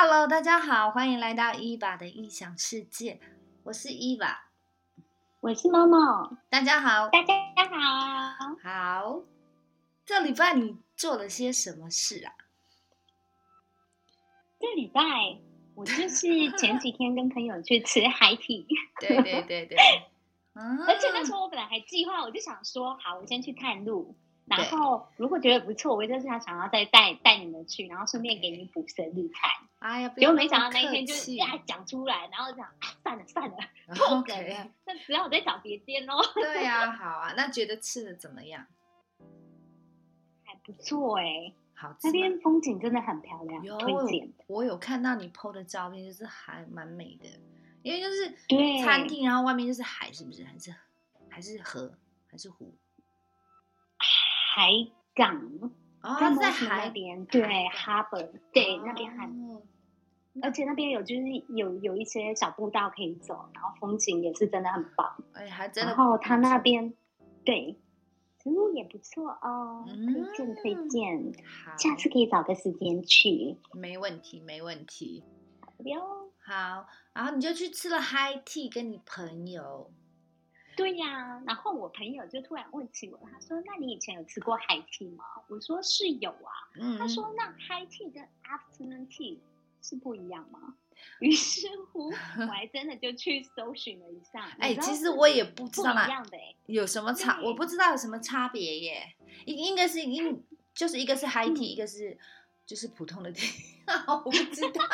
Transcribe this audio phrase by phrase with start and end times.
[0.00, 3.18] Hello，大家好，欢迎来到伊娃的异想世界，
[3.64, 4.44] 我是伊娃，
[5.40, 7.34] 我是猫猫，大家好，大家
[7.68, 8.54] 好。
[8.62, 9.22] 好，
[10.06, 12.32] 这礼拜你做了些什么事啊？
[14.60, 15.00] 这礼拜
[15.74, 18.68] 我就是前几天跟朋友去吃海体，
[19.02, 19.76] 对对对对，
[20.54, 24.14] 嗯， 而且那时候我本来还计划，我就想说，好，我先去探路，
[24.48, 29.50] 然后如果觉得不错，我就是想想要再带带你们去，然后顺便给你补生日餐。
[29.78, 33.56] 哎呀，不结果没想到那一天就气呀讲出来，然后讲啊算了算了，
[33.94, 36.16] 破梗 OK 了，那只好再找别间喽。
[36.34, 38.66] 对呀、好啊，那觉得吃的怎么样？
[40.44, 42.00] 还不错哎、好吃吗？
[42.04, 44.32] 那边风景真的很漂亮，有推荐。
[44.46, 47.28] 我有看到你 PO 的照片，就是还蛮美的，
[47.82, 50.44] 因为就是对餐厅，然后外面就是海，是不是？
[50.44, 50.74] 还是
[51.28, 51.94] 还是河
[52.30, 52.74] 还是湖？
[54.58, 54.72] 海
[55.14, 55.36] 港
[56.02, 59.62] 哦，在在 Mosman 海那边，对，Harbor，对，那边还，哦
[60.42, 61.22] 而且那边有就是
[61.54, 65.16] 有有一些小步道可以走，然后风景也是真的很棒。
[65.32, 65.96] 哎，还真的然。
[65.96, 66.92] 后他那边，
[67.44, 67.78] 对，
[68.42, 71.32] 植物也不错哦，嗯推荐推荐，
[71.64, 73.56] 好，下次可以找个时间去。
[73.72, 75.22] 没问题，没问题。
[75.84, 79.92] 哟，好，然后你就去吃了 high tea，跟你朋友。
[80.78, 89.38] 对呀、然后我朋友就突然问起我，他说：“那你以前有吃过海 tea 吗？”我说：“是有啊。”嗯，他说：“那 high tea 跟 afternoon tea
[89.82, 90.76] 是不一样吗？”
[91.20, 92.06] 于是乎，
[92.40, 94.48] 我还真的就去搜寻了一下。
[94.58, 99.14] 哎、其实我也不知道啦，样的哎、有什么差，我不知道有什么差别耶。
[99.46, 100.42] 应应该是应
[100.74, 102.16] 就是一个是 high tea，、嗯一个是
[102.66, 103.64] 就是普通的 tea，
[104.06, 104.84] 我不知道。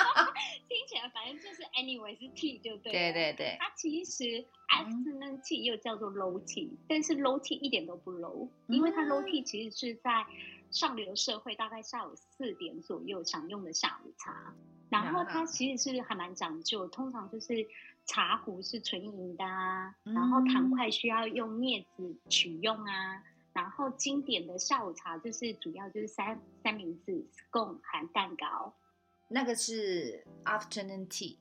[1.12, 2.92] 反正就是 anyway 是 tea 就对。
[2.92, 4.24] 对对对，它其实
[4.68, 10.26] afternoon tea 又叫做 low tea，但是 low tea 一点都不 low，因为它 low 嗯 tea 其实是在
[10.70, 14.54] 上流社会大概下午四点左右享用的下午茶，
[14.90, 17.66] 然后它其实是还蛮讲究，通常就是
[18.06, 23.22] 茶壶是纯银的啊，然后糖嗯块需要用镊子取用啊。
[23.52, 28.74] 然后经典的下午茶就是主要就是三三明治、scone 含蛋糕，
[29.28, 31.36] 那个是 afternoon tea。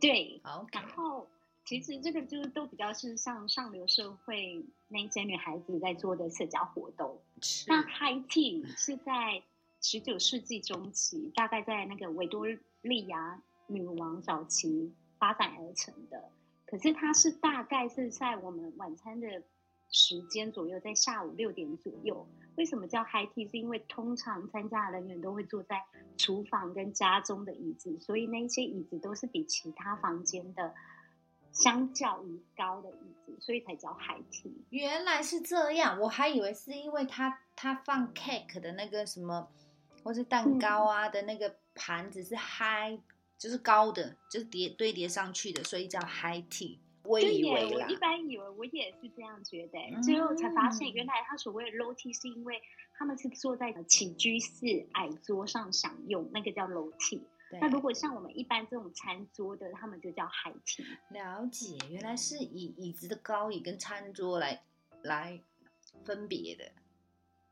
[0.00, 1.28] 对，OK，然后
[1.64, 7.20] 其实这个就是都比较是像上流社会那些女孩子在做的社交活动。
[7.66, 9.42] 那 high tea 是在
[9.80, 12.46] 十九世纪中期，大概在那个维多
[12.82, 16.30] 利亚女王早期发展而成的。
[16.66, 19.42] 可是它是大概是在我们晚餐的
[19.92, 22.26] 时间左右，在下午六点左右。
[22.56, 23.48] 为什么叫 high tea？
[23.50, 25.82] 是因为通常参加的人员都会坐在
[26.18, 30.74] 厨房跟家中的椅子，所以那些椅子都是比其他房间的
[31.52, 34.52] 相较于高的椅子，所以才叫 high tea。
[34.70, 39.48] 原来是这样，我还以为是因为他他放 cake 的那个什么，
[40.02, 42.98] 或是蛋糕啊的那个盘子是 high，
[43.38, 46.78] 就是高的，就是叠堆叠上去的，所以叫 high tea。
[47.04, 52.62] 我以为我一，般以为我也是这样觉得嗯，最后才发现原来他所谓的 low tea 是因为
[52.94, 57.22] 他们是坐在起居室矮桌上享用，那个叫 tea。
[57.50, 60.84] 对那如果像我们一般这种餐桌的，他们就叫 high tea。
[61.10, 64.62] 了解，原来是以椅子的高椅跟餐桌来
[65.02, 65.40] 来
[66.04, 66.72] 分别的。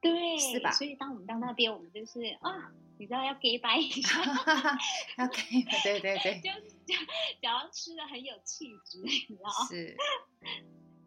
[0.00, 4.20] 对，是吧所以当我们到那边，我们就是啊，你知道要 gay 白一下，
[5.18, 6.96] OK，对对对，就是假
[7.40, 9.50] 假装吃的很有气质，你知道？
[9.68, 9.96] 是，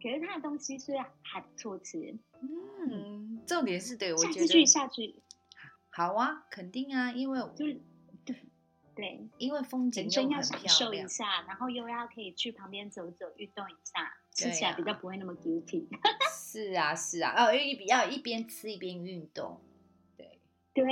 [0.02, 5.22] 可是它的东西是还不错吃，嗯，重点是对我觉下次去得下去
[5.90, 7.80] 好啊，肯定啊，因为就是
[8.24, 8.36] 对
[8.94, 9.28] 对。
[9.38, 15.86] 因为风景人又很生要享漂亮，受一下，然后又要可以去旁边走走、运动一下，吃起来啊比较不会那么 guilty。
[16.32, 19.58] 是啊是啊，哦，一要一边吃一边运动，
[20.16, 20.38] 对，
[20.74, 20.84] 对，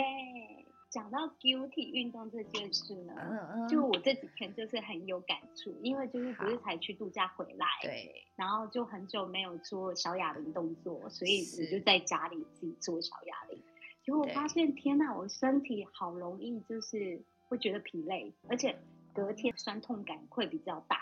[0.90, 13.60] 讲到 guilty 运动这件事呢，嗯嗯，就我这几天就是很有感触，因为就是不是才去度假回来，对，然后就很久没有做小哑铃动作，所以我就在家里自己做小哑铃。
[14.04, 18.76] 结果发现，天呐，我身体好容易就是会觉得疲累，而且
[19.12, 20.96] 隔天酸痛感会比较大。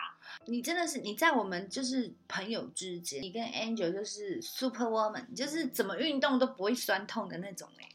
[0.45, 7.89] 你真的是你在我们就是朋友之间，你跟 Angel 就是 super woman，就是怎么运动都不会酸痛的那种哎、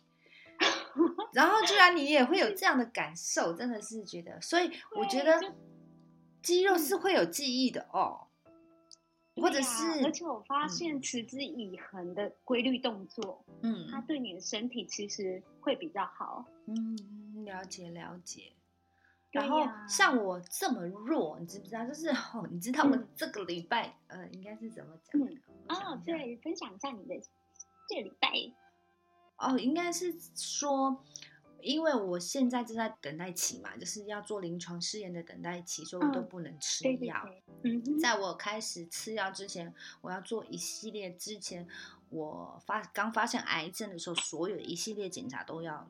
[1.32, 5.40] 然后居然你也会有这样的感受，真的是觉得，所以我觉得
[6.42, 8.26] 肌肉是会有记忆的哦，
[9.36, 16.44] 或者是而且我发现持之以恒的规律动作，嗯它嗯对你的身体其实会比较好。
[16.66, 18.52] 嗯，了解了解。
[19.40, 21.84] 对然后像我这么弱，你知不知道？
[21.86, 25.32] 就是 哦，你知道我这个礼拜、呃，应该是怎么讲的？
[25.68, 27.14] 哦，对，分享一下你的
[27.88, 28.28] 这礼拜。
[29.36, 31.04] 哦，应该是说，
[31.60, 37.22] 因为我现在正在等待期嘛，就是要做临床试验的等待期，所以我都不能吃对对药。
[37.22, 41.68] 对，嗯，在我开始吃药之前，我要做一系列之前
[42.08, 45.86] 我发刚发现癌症的时候，所有一系列检查都要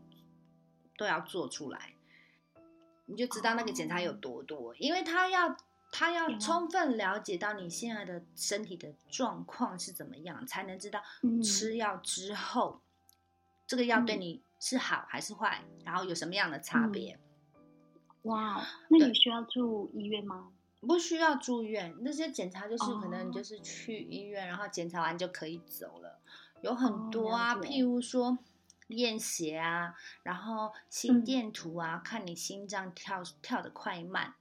[0.97, 1.95] 都要做出来，
[3.07, 5.57] 你就知道那个检查有多多，因为他要
[5.91, 12.81] 他要充分了解到你现在的身体的状况是怎么样，才能知道嗯吃药之后、
[13.67, 17.19] 这个药对嗯你是好还是坏，然后有什么样的差别。
[18.23, 20.49] 哇，那你需要住医院吗？
[20.81, 26.19] 不需要住院，那些检查就是可能就是去医院，然后检查完就可以走了。
[26.61, 28.39] 有很哦多啊，譬如说
[28.89, 34.35] 验血啊，然后心嗯电图啊，看你心脏跳跳的快慢，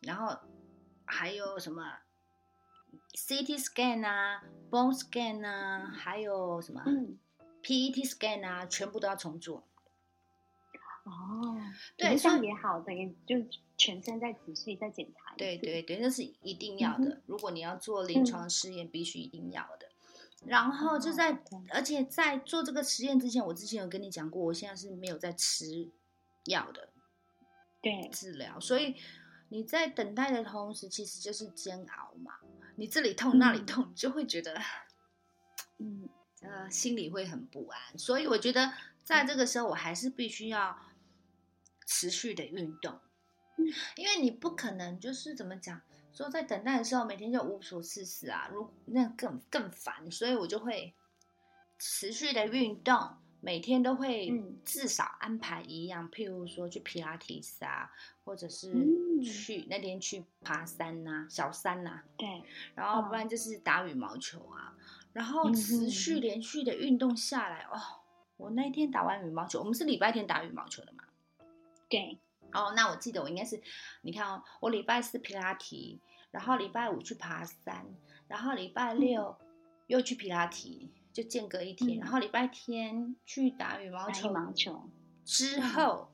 [0.00, 0.38] 然后
[1.04, 1.98] 还有什么
[3.14, 7.18] CT scan 啊、bone scan 啊，还有什么、嗯
[7.62, 9.64] ，PET scan 啊，全部都要重做。
[11.04, 11.56] 哦，
[11.96, 13.36] 对这样也好，等于就
[13.76, 15.34] 全身再仔细再检查。
[15.36, 17.20] 对对对，那是一定要嗯的。
[17.26, 19.79] 如果你要做临嗯床试验，必须一定要的。
[20.46, 25.90] 然后就在，而且在做这个实验之前，我之前有跟你讲过，我现在是没有在吃
[26.46, 26.88] 药的
[27.82, 28.96] 对，治疗，所以
[29.50, 32.34] 你在等待的同时，其实就是煎熬嘛。
[32.76, 34.58] 你这里痛那里嗯痛，你就会觉得
[35.78, 36.08] 嗯
[36.40, 37.98] 呃心里会很不安。
[37.98, 38.72] 所以我觉得
[39.04, 40.78] 在这个时候，我还是必须要
[41.86, 42.98] 持续的运动。
[43.58, 43.66] 嗯
[43.96, 50.94] 因为你不可能就是怎么讲，说在等待的时候每天就无所事事啊，如那更更烦，所以我就会
[51.78, 54.58] 持续的运动，每天都会嗯。
[54.62, 57.90] 至少安排一样，譬如说去皮拉提斯啊，
[58.24, 59.22] 或者是嗯。
[59.22, 62.42] 去、那天去爬山呐、小山呐、对，
[62.74, 63.16] 然后不哦。
[63.16, 64.74] 然就是打羽毛球啊，
[65.12, 67.78] 然后嗯持哼续连续的运动下来，哦，
[68.36, 71.04] 我那天打完羽毛球，我们是礼拜天打羽毛球的嘛。
[71.88, 72.18] 对，
[72.52, 73.60] 哦，那我记得我应该是，
[74.02, 76.00] 你看哦，我礼拜四皮拉提，
[76.30, 77.86] 然后礼拜五去爬山，
[78.28, 79.36] 然后礼拜六
[79.86, 82.00] 又去皮拉提，就间隔一天，嗯。
[82.00, 84.88] 然后礼拜天去打羽毛球羽，毛球，
[85.24, 85.62] 之嗯。
[85.70, 86.10] 后，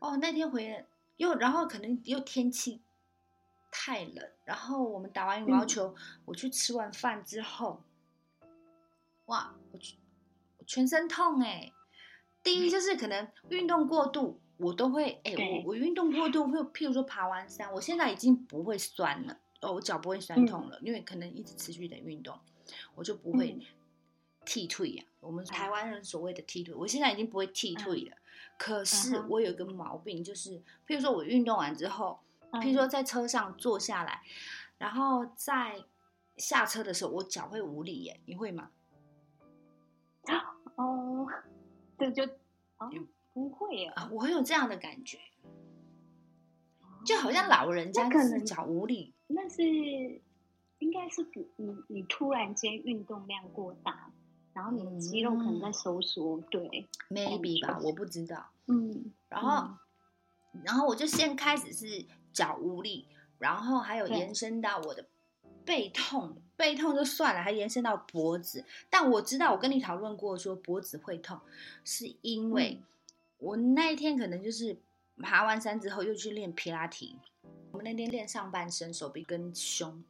[0.00, 2.82] 哦，那天回来又，然后可能又天气
[3.70, 5.68] 太冷，然后我们打完羽毛嗯。
[5.68, 5.94] 球，
[6.24, 7.82] 我去吃完饭之后，
[9.26, 9.96] 哇，我去
[10.58, 11.72] 我全身痛哎、
[12.42, 15.62] 第一就是可能运动过度，我都会哎、对。
[15.64, 22.38] 我我运动过度会，譬如说爬完山，我现在已经不会酸了，哦，我脚不会酸痛了，因为可能一直持续的运动，
[22.94, 23.60] 我就不会嗯。
[24.44, 28.16] 剃退呀、我们台湾人所谓的剃退，我现在已经不会剃退了。
[28.58, 32.18] 可是我有一个毛病，就是譬如说我运动完之后，
[32.54, 34.20] 譬如说在车上坐下来，
[34.78, 35.84] 然后在
[36.38, 38.72] 下车的时候，我脚会无力耶，你会吗？
[40.74, 41.28] 哦，
[41.96, 42.28] 这就
[43.32, 45.18] 不会啊啊，，我会有这样的感觉，
[47.04, 49.14] 就好像老人家就是那可能脚无力。
[49.26, 49.62] 那是
[50.78, 54.10] 应该是你你你突然间运动量过大，
[54.52, 58.50] 然后你的肌肉可能在收缩，对，maybe 吧，我不知道。
[58.66, 59.68] 嗯，然后，
[60.64, 63.06] 然后我就先开始是脚无力，
[63.38, 65.06] 然后还有延伸到我的
[65.64, 68.64] 背痛，背痛就算了，还延伸到脖子。
[68.90, 71.40] 但我知道，我跟你讨论过，说脖子会痛，
[71.84, 72.84] 是因为嗯
[73.42, 74.78] 我那一天可能就是
[75.20, 77.18] 爬完山之后又去练皮拉提，
[77.72, 80.02] 我们那天练上半身、手臂跟胸。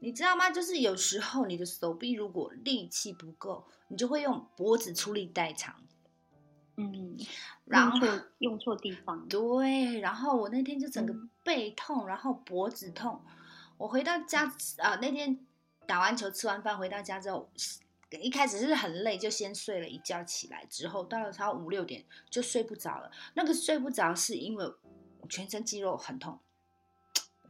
[0.00, 0.50] 你知道吗？
[0.50, 5.76] 就是有时候你的手臂如果力气不够，你就会用脖子出力代偿。
[6.76, 7.16] 嗯，
[7.66, 8.04] 然后
[8.38, 13.22] 用错地方，对，然后我那天就整个嗯背痛，然后脖子痛。
[13.76, 15.38] 我回到家啊、那天
[15.86, 17.48] 打完球吃完饭回到家之后，
[18.20, 23.10] 一开始是很累，就先睡了一觉，起来之后到了差不多五六点就睡不着了。
[23.34, 24.64] 那个睡不着是因为
[25.20, 26.38] 我全身肌肉很痛，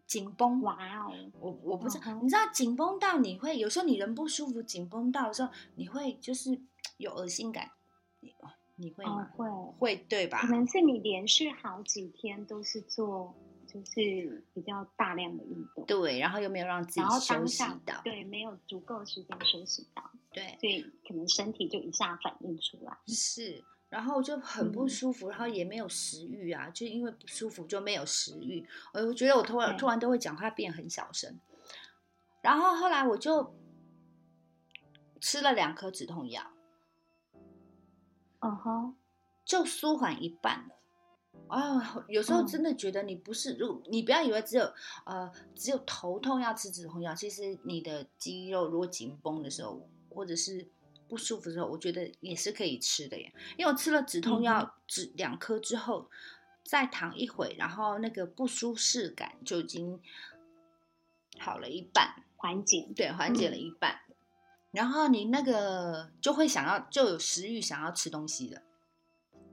[0.07, 0.61] 紧绷。
[0.63, 6.61] 哇哦，我我不知道，嗯哼你知道紧绷到你会有时候你人不舒服，紧绷到的时候你会就是
[6.99, 7.71] 有恶心感，
[8.21, 8.35] 你
[8.77, 9.31] 你会哦吗？
[9.37, 10.49] 会，会对吧可？
[10.49, 13.35] 能是你连续好几天都是做
[13.73, 22.95] 就是比较大量的运动，对，然后又没有让自己休息到，对没有足够时间休息到，对，所以可能身体就一下反应出来。
[23.07, 28.67] 是，然后就很不嗯舒服，然后也没有食欲啊，就因为不舒服就没有食欲。
[28.93, 31.41] 呃我觉得我突然突然都会讲话变很小声，
[32.43, 33.55] 然后后来我就
[35.19, 36.43] 吃了两颗止痛药，
[38.41, 38.97] 嗯哼，
[39.47, 40.75] 就舒缓一半了。
[41.53, 42.47] 哦，有时候嗯。
[42.47, 44.73] 真的觉得你不是，如你不要以为只有
[45.05, 50.67] 呃只有头痛要吃止痛药，其实你的肌肉如果紧绷的时候，或者是
[51.09, 53.31] 不舒服的时候，我觉得也是可以吃的耶。
[53.59, 56.09] 因为我吃了止痛嗯药止两颗之后，
[56.65, 60.01] 再躺一会，然后那个不舒适感就已经
[61.39, 64.01] 好了一半，缓解，对，缓解了一半。
[64.71, 68.63] 然后你那个就会想要就有食欲想要吃东西了，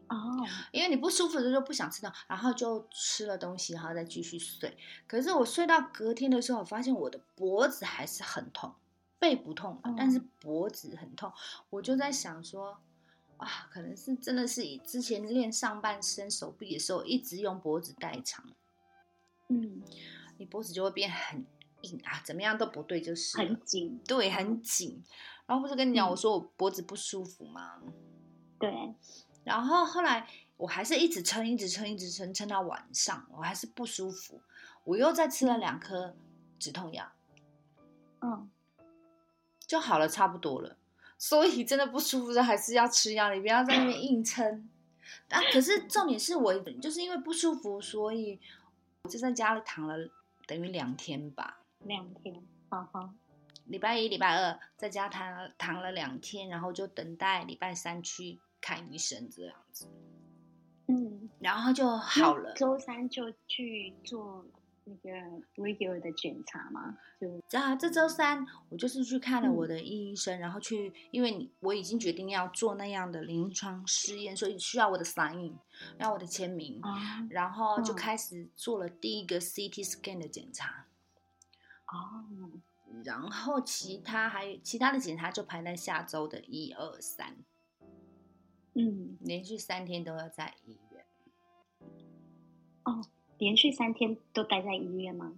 [0.10, 4.78] 哦，因为你不舒服的时候不想吃到，然后就吃了东西，然后再继续睡。
[5.08, 8.74] 可是我睡到隔天的时候，我发现我的脖子还是很痛，
[9.20, 11.32] 背不痛，但是嗯脖子很痛。
[11.70, 12.78] 我就在想说，
[13.38, 18.46] 啊，可能是真的是以之前练上半身手臂的时候，一直用脖子代偿，
[19.48, 19.82] 嗯，
[20.38, 21.46] 你脖子就会变很
[21.82, 25.04] 硬啊，怎么样都不对，就是很紧，对，很紧。
[25.46, 27.82] 然后不是跟你讲，嗯我说我脖子不舒服吗？
[28.60, 28.94] 对，
[29.50, 30.28] 然后后来
[30.58, 34.40] 我还是一直撑，一直撑，一直撑，撑到晚上，我还是不舒服。
[34.84, 36.16] 我又再吃了两颗
[36.60, 37.12] 止痛药，
[38.22, 38.48] 嗯，
[39.66, 40.78] 就好了，差不多了。
[41.18, 44.70] 所以真的不舒服的还是要吃药，你不要在那边硬撑。
[45.30, 48.40] 啊，可是重点是我就是因为不舒服，所以
[49.02, 49.96] 我就在家里躺了
[50.46, 51.60] 等于两天吧。
[51.80, 52.40] 两天，
[52.70, 53.10] 好好，
[53.66, 59.88] 礼拜一、礼拜二在家躺了躺了两天，然后就等待礼拜三去看医生这样子，
[60.88, 62.54] 嗯，然后就好了。
[62.54, 64.46] 周三就去做
[64.86, 65.10] 那个
[65.56, 75.54] regular 的检查嘛，就啊，这周三我就是去看了嗯我的医生，然后去，因为你我已经决定要做那样的临床试验，所以需要我的 sign，
[76.00, 80.88] 要我的签名，啊，然后就嗯开始做了第一个 CT scan 的检查，
[81.86, 82.26] 哦，
[83.04, 87.38] 然后其他还其他的检查就排在下周的一二三，
[88.80, 91.06] 嗯，连续三天都要在医院。
[92.84, 93.06] 哦，
[93.38, 95.36] 连续三天都待在医院吗？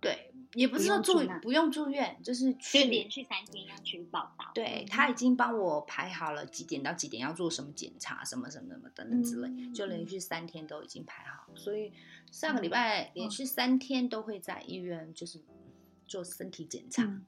[0.00, 4.44] 对，也不不是说住用不用住院，就是就去连续三天要去报道。
[4.44, 11.92] 嗯对他已经帮我排好了几点到几点要做什么检查，什么什么什么等等之类，嗯就连续三天都已经排好，所以
[12.30, 15.40] 上个礼拜连续三天都会在医院就是
[16.06, 17.02] 做身体检查。
[17.02, 17.26] 嗯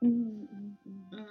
[0.00, 1.26] 嗯嗯嗯，嗯，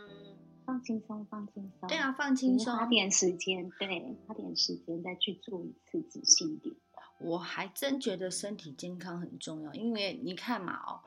[0.65, 1.87] 放轻松，放轻松。
[1.87, 2.75] 对啊，放轻松。
[2.75, 6.75] 花点时间，对，花点时间再去做一次，仔细一点。
[7.19, 10.99] 我还真觉得身体健康很重要，因为你看嘛，哦，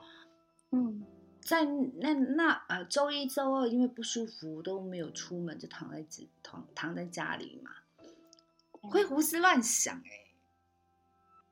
[0.71, 1.05] 嗯
[1.41, 7.71] 在那那呃周一周二因为不舒服都没有出门，就躺在家躺躺在家里嘛，
[8.89, 10.33] 会胡思乱想哎、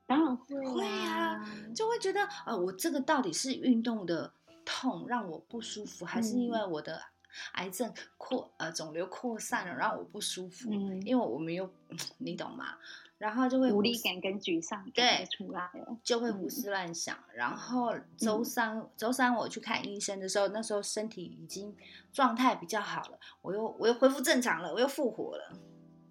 [0.06, 4.32] 当然会会啊，就会觉得呃，我这个到底是运动的
[4.64, 7.02] 痛让我不舒服，还是因为我的
[7.52, 10.70] 癌症扩呃肿瘤扩散了让我不舒服？
[10.70, 11.70] 嗯，因为我们又
[12.18, 12.76] 你懂吗？
[13.18, 15.98] 然后就会无力感跟沮丧对就出来了。
[16.04, 17.18] 就会胡嗯思乱想。
[17.34, 21.74] 然后周三、周三我去看医生的时候，那时候身体已经
[22.12, 25.58] 状态比较好了，我又我又恢复正常了，我又复活了。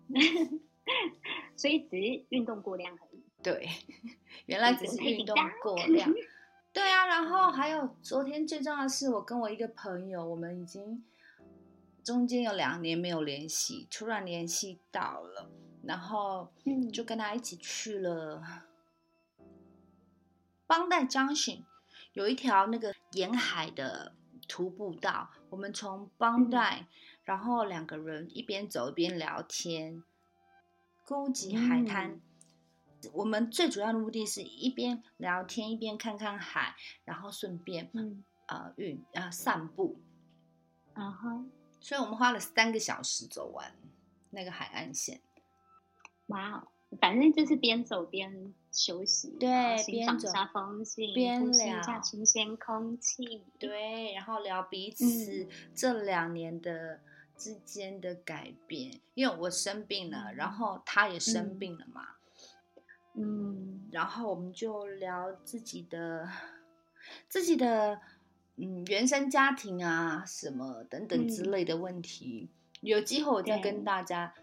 [1.55, 3.23] 所以只是运动过量而已。
[3.41, 3.69] 对，
[4.47, 6.13] 原来只是运动过量。
[6.73, 11.03] 对啊，然后还有昨天最重要的是，我跟我一个朋友，我们已经
[12.07, 15.51] 中间有两年没有联系，突然联系到了，
[15.83, 16.89] 然后嗯。
[16.89, 18.41] 就跟他一起去了
[20.65, 21.65] 邦代 Junction，
[22.13, 24.15] 有一条那个沿海的
[24.47, 26.87] 徒步道，我们从邦代，
[27.25, 30.01] 然后两个人一边走一边聊天，
[31.05, 32.11] 勾集海滩。
[32.11, 32.21] 嗯。
[33.11, 36.73] 我们最主要的目的是一边聊天一边看看海，
[37.03, 38.23] 然后顺便嗯。
[38.47, 39.99] 呃运呃散步，
[40.93, 41.43] 啊哈，
[41.87, 43.73] 所以我们花了三个小时走完
[44.31, 45.21] 那个海岸线。
[46.25, 46.67] 哇哦，
[46.99, 51.81] 反正就是边走边休息，对边走赏一下风景，边呼吸一聊。
[51.81, 53.41] 下新鲜空气。
[53.57, 56.99] 对，然后聊彼此这两年的
[57.37, 62.09] 之间的改变，因为我生病了，然后他也生嗯病了嘛，
[63.13, 63.87] 嗯。
[63.93, 66.29] 然后我们就聊自己的
[67.29, 68.01] 自己的
[68.57, 72.49] 嗯原生家庭啊什么等等之嗯类的问题。
[72.81, 74.33] 有机会我再跟大家，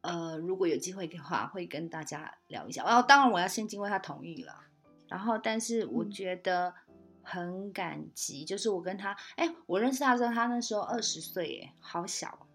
[0.00, 2.82] 呃，如果有机会的话，会跟大家聊一下。
[2.84, 4.64] 然后当然我要先经过他同意了。
[5.08, 6.74] 然后，但是我嗯觉得
[7.22, 12.46] 很感激，就是我跟他，哎，我认识他的时候，他那时候二十岁，哎，好小。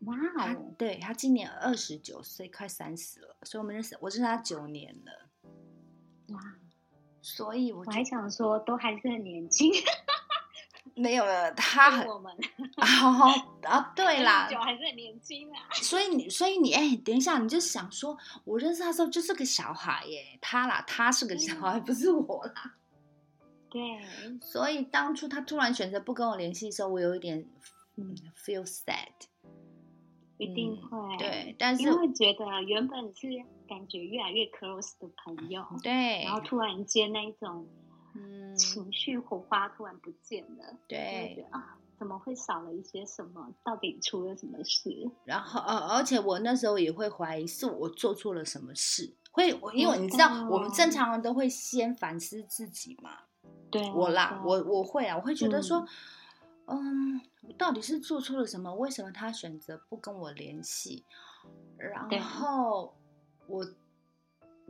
[0.00, 5.28] 哇他哦，对他今年二十九岁，快三十了，所以我们认识，我认识他九年了，
[6.34, 6.56] 哇！
[7.22, 9.72] 所以我我还想说，都还是很年轻，
[10.94, 12.30] 没有没有， 他很我们
[12.76, 15.70] 哦啊，对啦，酒还是很年轻啊。
[15.72, 22.74] 所以你，所以你，哎，等一下，你就想说，我认识他的时候就是个小孩耶，他啦，他是个小孩，不是我啦。
[23.70, 23.80] 对，
[24.42, 27.48] 所以当初他突然选择不跟我联系的时候，我有一点
[27.96, 29.08] 嗯，feel sad。
[30.38, 31.16] 一定嗯会。
[31.18, 33.28] 对，但是因为觉得原本是
[33.72, 37.66] 感觉越来越 close 的朋友，对，然后突然间那一种
[38.14, 41.46] 嗯，情绪火花突然不见了，对
[41.98, 43.54] 怎么会少了一些什么？
[43.64, 45.10] 到底出了什么事？
[45.24, 53.20] 然后呃，而且我那时候也会怀疑是我做错了什么事，会我因为你知道我们正常人都会先反思自己嘛，
[53.70, 55.86] 对我啦，我我会啊，我会觉得说，
[56.66, 58.74] 嗯，我到底是做错了什么？
[58.74, 61.04] 为什么他选择不跟我联系？
[61.78, 62.94] 然后
[63.46, 63.66] 我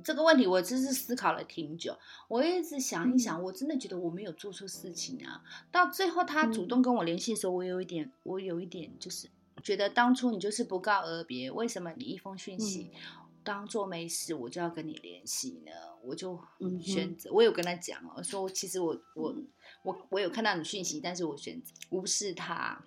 [0.02, 1.96] 这个问题我真是思考了挺久，
[2.28, 5.42] 我一直想一想，嗯我真的觉得我没有做错事情啊。
[5.70, 9.28] 到最后他主嗯动跟我联系的时候，我有一点，我有一点就是
[9.62, 12.90] 觉得当初你就是不告而别，为什么你一封讯息？
[12.94, 13.00] 嗯
[13.44, 15.72] 当做没事，我就要跟你联系呢？
[16.04, 16.40] 我就
[16.80, 19.48] 选择，我有跟他讲哦，说其实我我嗯
[19.82, 22.84] 我我有看到你讯息，但是我选择无视他。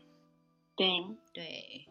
[0.78, 0.88] 对，
[1.34, 1.86] 对，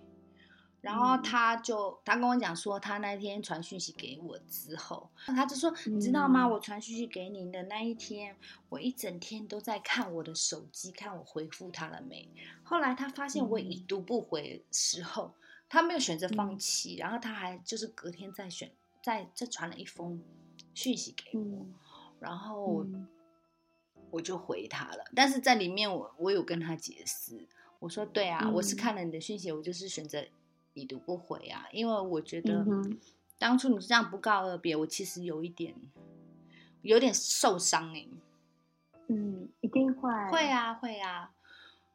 [0.84, 1.22] 然后嗯。
[1.22, 6.42] 他就他跟我讲说，他那天传讯息给我之后，他就说，你知道吗？
[6.44, 6.50] 嗯。
[6.50, 8.36] 我传讯息给你的那一天，
[8.68, 12.28] 我一整天都在看我的手机，看我回复他了没。
[12.62, 13.86] 后来他发现我已嗯。
[13.88, 15.32] 读不回的时候，
[15.68, 16.58] 他没有选择放嗯。
[16.58, 18.70] 弃，然后他还就是隔天再选
[19.02, 20.22] 再再传了一封
[20.74, 21.74] 讯息给我，嗯
[22.20, 23.08] 然后嗯。
[24.10, 27.48] 我就回他了，但是在里面我我有跟他解释，
[27.80, 28.76] 我说对啊，我是嗯。
[28.76, 30.24] 看了你的讯息，我就是选择
[30.74, 33.00] 已读不回啊，因为我觉得嗯
[33.38, 35.74] 当初你这样不告而别，我其实有一点
[36.82, 38.06] 有点受伤哎、
[39.08, 40.10] 嗯，一定会。
[40.30, 41.32] 会，啊会啊，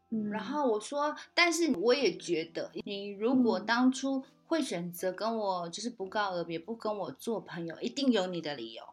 [0.09, 0.43] 嗯，然。
[0.43, 3.65] 后我说，但是我也觉得，你如果嗯。
[3.65, 8.83] 当初会选择跟我就是不告而别，不跟我做朋友，一定有你的理由。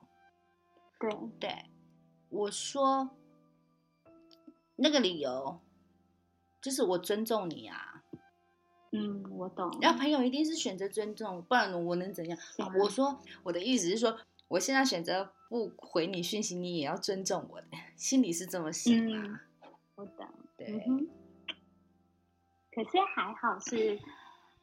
[0.98, 1.64] 对，对，
[2.30, 3.10] 我说
[4.76, 5.60] 那个理由
[6.60, 8.02] 就是我尊重你啊，
[8.92, 12.38] 嗯，我懂，然后朋友一定是选择尊重，不然我能怎样？
[12.78, 14.18] 我说我的意思是说，
[14.48, 19.42] 我现在选择不回你讯息，你也要尊重我的， 心里是这么想啊。
[19.96, 21.08] 我懂，对嗯。
[22.72, 23.98] 可是还好是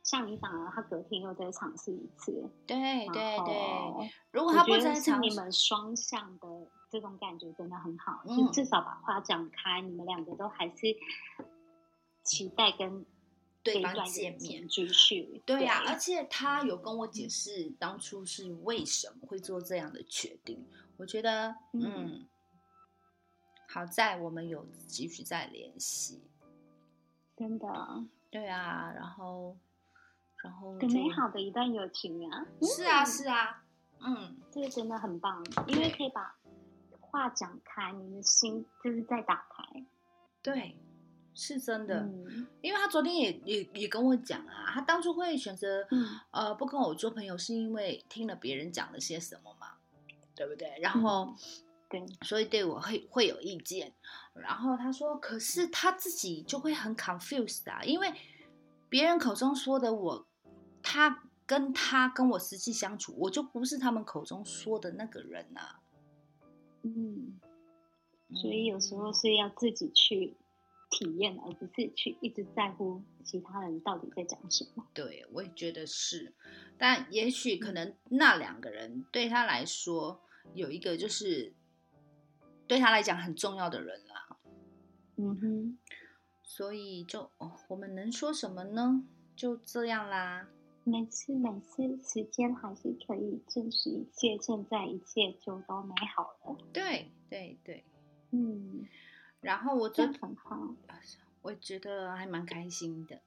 [0.04, 6.48] 像你讲的，他隔天又再尝试一次，对对对，如果他不尝试，你们双向的
[6.92, 10.96] 这种感觉真的很好，嗯就至少把话讲开，你们两个都还是
[12.24, 13.04] 期待跟
[13.64, 15.42] 对方见面继续。
[15.46, 20.66] 对呀、而且他有跟我解释当初是为什么会做这样的决定。
[20.98, 22.28] 我觉得，嗯嗯，
[23.68, 26.22] 好在我们有继续在联系。
[27.36, 27.68] 真的
[28.30, 29.58] 对啊，然后，
[30.44, 33.64] 然后很美好的一段友情啊，是啊，嗯是啊，
[34.02, 36.36] 嗯，这个真的很棒，因为可以把
[37.00, 39.84] 话讲开，你的心就是在打开。
[40.44, 40.76] 对，
[41.34, 42.00] 是真的。
[42.02, 49.74] 嗯因为他昨天也也也跟我讲啊，他当初会选择嗯呃不跟我做朋友，是因为听了别人讲了些什么嘛，
[50.36, 50.78] 对不对？
[50.82, 51.26] 然后。
[51.26, 51.36] 嗯
[51.90, 53.94] 对，所以对我会会有意见。
[54.34, 58.12] 然后他说，可是他自己就会很 confused 啊，因为
[58.90, 60.26] 别人口中说的我，
[60.82, 65.82] 他跟他跟我实际相处，我就不是他们口中说的那个人啊。
[66.82, 67.40] 嗯，
[68.34, 70.36] 所以有时候是要自己去
[70.94, 74.86] 体验，而不是去一直在乎其他人到底在讲什么。
[74.94, 76.34] 对，我也觉得是，
[76.78, 80.22] 但也许可能那两个人对他来说
[80.54, 81.54] 有一个就是
[82.68, 84.38] 对他来讲很重要的人啦，
[85.18, 85.78] 嗯哼，
[86.44, 89.04] 所以就哦，我们能说什么呢？
[89.36, 90.48] 就这样啦。
[90.86, 96.58] 每次每次时间还是可以证实一切，现在一切就都美好了。
[96.74, 97.84] 对对对，
[98.32, 98.86] 嗯，
[99.44, 100.58] 然后我觉得很好。
[101.44, 103.20] 我觉得还蛮开心的。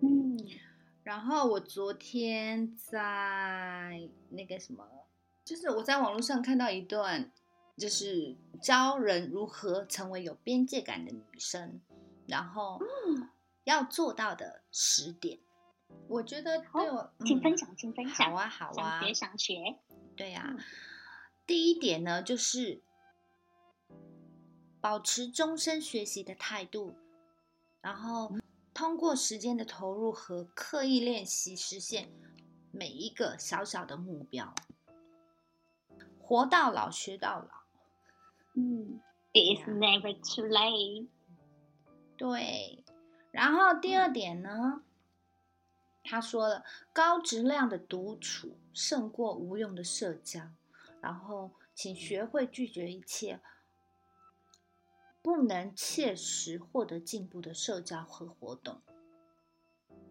[0.00, 0.38] 嗯
[1.04, 4.86] 然后我昨天在那个什么，
[5.44, 7.30] 就是我在网络上看到一段，
[7.76, 11.80] 就是教人如何成为有边界感的女生，
[12.26, 12.80] 然后
[13.64, 15.38] 要做到的十点。
[16.08, 18.30] 我觉得对我，嗯请分享，请分享。
[18.30, 19.76] 好啊，好啊想，学想学。
[20.16, 20.58] 对呀、嗯
[21.46, 22.82] 第一点呢，就是
[24.80, 26.94] 保持终身学习的态度，
[27.80, 28.32] 然后
[28.72, 32.08] 通过时间的投入和刻意练习，实现
[32.70, 34.54] 每一个小小的目标，
[36.20, 37.62] 活到老学到老。
[38.54, 39.00] 嗯
[39.32, 41.08] ，It's never too late。
[42.16, 42.84] 对，
[43.30, 44.82] 然后第二点呢，
[46.04, 50.40] 他说了，高质量的独处胜过无用的社交，
[51.00, 53.40] 然后请学会拒绝一切
[55.28, 58.80] 不能切实获得进步的社交和活动。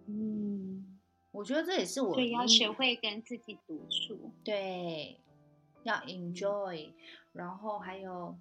[0.06, 1.00] 嗯，
[1.32, 4.32] 我觉得这也是我所以要应学会跟自己独处。
[4.44, 5.20] 对，
[5.82, 6.94] 要 enjoy，
[7.34, 8.38] 然后还有，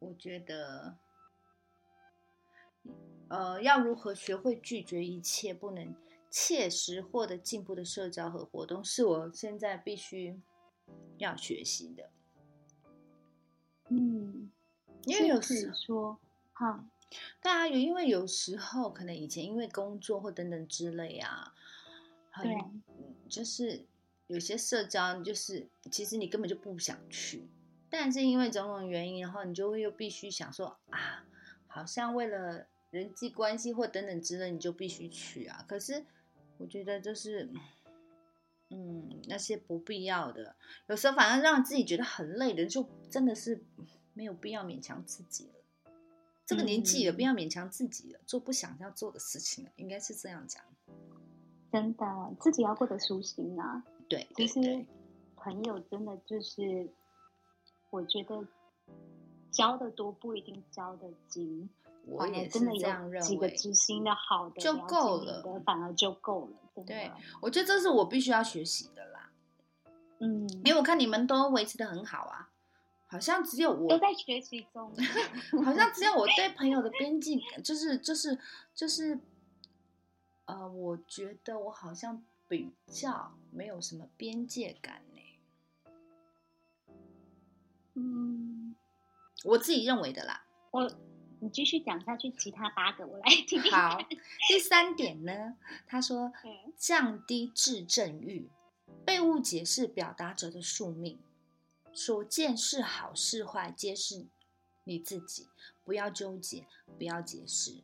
[0.00, 0.96] 我觉得，
[3.28, 5.94] 呃，要如何学会拒绝一切不能
[6.28, 10.40] 切实获得进步的社交和活动，是我现在必须
[11.18, 12.10] 要学习的。
[13.90, 14.50] 嗯，
[15.06, 16.18] 因为有是时说，
[16.52, 16.84] 哈，
[17.40, 21.54] 对啊，有因为有时候可能以前因为工作或等等之类啊，
[22.30, 22.82] 很
[23.28, 23.84] 就是
[24.26, 27.48] 有些社交，就是其实你根本就不想去，
[27.88, 31.24] 但是因为种种原因，然后你就会又必须想说啊，
[31.68, 35.64] 好像为了人际关系或等等之类，你就必须去啊。
[35.68, 36.04] 可是
[36.58, 37.48] 我觉得就是，
[38.70, 40.56] 嗯，那些不必要的，
[40.88, 43.62] 有时候反而让自己觉得很累的，就真的是
[44.16, 45.92] 没有必要勉强自己了。
[46.46, 50.62] 这个年纪也，不嗯要勉强自己了，做不想要做的事情了，应该是这样讲。
[51.70, 52.06] 真的
[52.40, 53.84] 自己要过得舒心啊。
[54.08, 54.86] 对，其实
[55.36, 56.88] 朋友真的就是，
[57.90, 58.46] 我觉得
[59.50, 61.68] 交的多不一定交的精，
[62.06, 63.50] 我也是真的这样认有几个。
[63.50, 66.84] 知心的好的就够了的反而就够了。
[66.86, 67.10] 对，
[67.42, 69.30] 我觉得这是我必须要学习的啦，
[70.20, 72.50] 嗯，因为我看你们都维持的很好啊，
[73.06, 74.94] 好像只有我都在学习中。
[75.64, 78.38] 好像只有我对朋友的边界感，就是就是
[78.74, 79.18] 就是，
[80.46, 85.20] 呃，我觉得我好像比较没有什么边界感呢，
[87.94, 88.74] 嗯，
[89.44, 90.44] 我自己认为的啦。
[90.70, 90.90] 我
[91.40, 93.98] 你继续讲下去，其他八个我来听听好。，
[94.48, 98.50] 第三点呢，他说嗯降低质证欲，
[99.04, 101.18] 被误解是表达者的宿命，
[101.96, 104.26] 所见是好是坏皆是
[104.84, 105.48] 你自己，
[105.82, 106.66] 不要纠结，
[106.98, 107.82] 不要解释。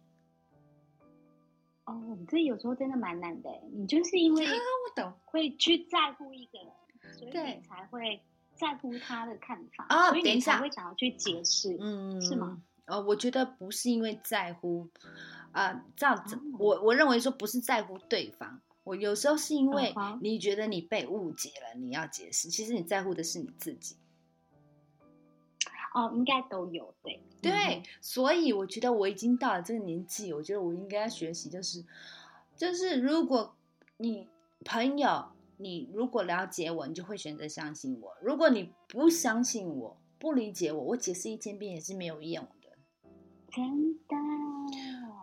[1.87, 3.63] 哦，这有时候真的蛮难的欸。
[3.73, 8.23] 你就是因为我懂会去在乎一个人，所以你才会
[8.55, 11.77] 在乎他的看法，哦所以你才等一下会想要去解释。
[11.81, 12.63] 嗯，是吗？
[12.85, 14.89] 呃，我觉得不是因为在乎，
[15.53, 23.97] 啊、这样子，哦我我认为说不是在乎对方，我有时候是因为你觉得你被误解了，你要解释，其实你在乎的是你自己。
[25.95, 27.23] 哦，应该都有对。
[27.41, 31.85] 对，嗯所以我觉得我已经到了这个年纪，我觉得我应该学习，就是，
[32.57, 33.55] 就是如果
[33.97, 34.29] 你
[34.65, 35.27] 朋友，
[35.57, 42.69] 你如果了解我，你就会选择相信我；如果你不相信我，不理解我，我解释一千遍也是没有用的。
[43.51, 44.17] 真的，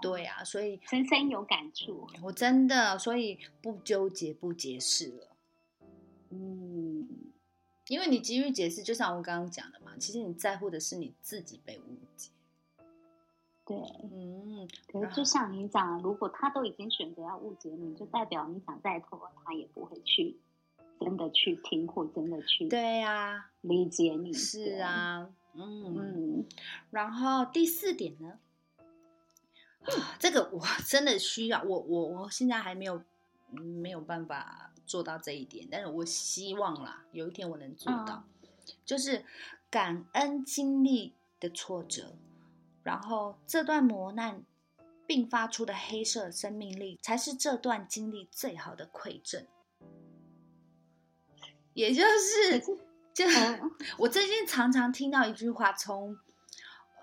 [0.01, 2.05] 对啊，所以深深有感触。
[2.21, 5.27] 我真的，所以不纠结，不解释了。
[6.31, 7.07] 嗯，
[7.87, 12.31] 因为你急于解释，就像我刚刚讲的嘛，其实你在乎的是你自己被误解。
[13.65, 13.77] 对。
[13.77, 20.37] 嗯，可是就像你讲的，如果他都已经选择要误解你，就代表你想再拖，他也不会去
[20.99, 24.33] 真的去听或真的去对呀、理解你。
[24.33, 26.45] 是啊，嗯，嗯，
[26.89, 28.39] 然后第四点呢，
[29.83, 33.01] 啊这个我真的需要，我我我现在还没有
[33.51, 38.23] 嗯没有办法做到这一点，但是我希望啦，有一天我能做到，
[38.83, 39.23] 就是
[39.69, 42.17] 感恩经历的挫折，
[42.83, 44.43] 然后这段磨难
[45.05, 49.45] 并发出的黑色生命力，才是这段经历最好的馈赠。
[51.73, 52.59] 也就是
[53.13, 56.17] 就嗯 我最近常常听到一句话从，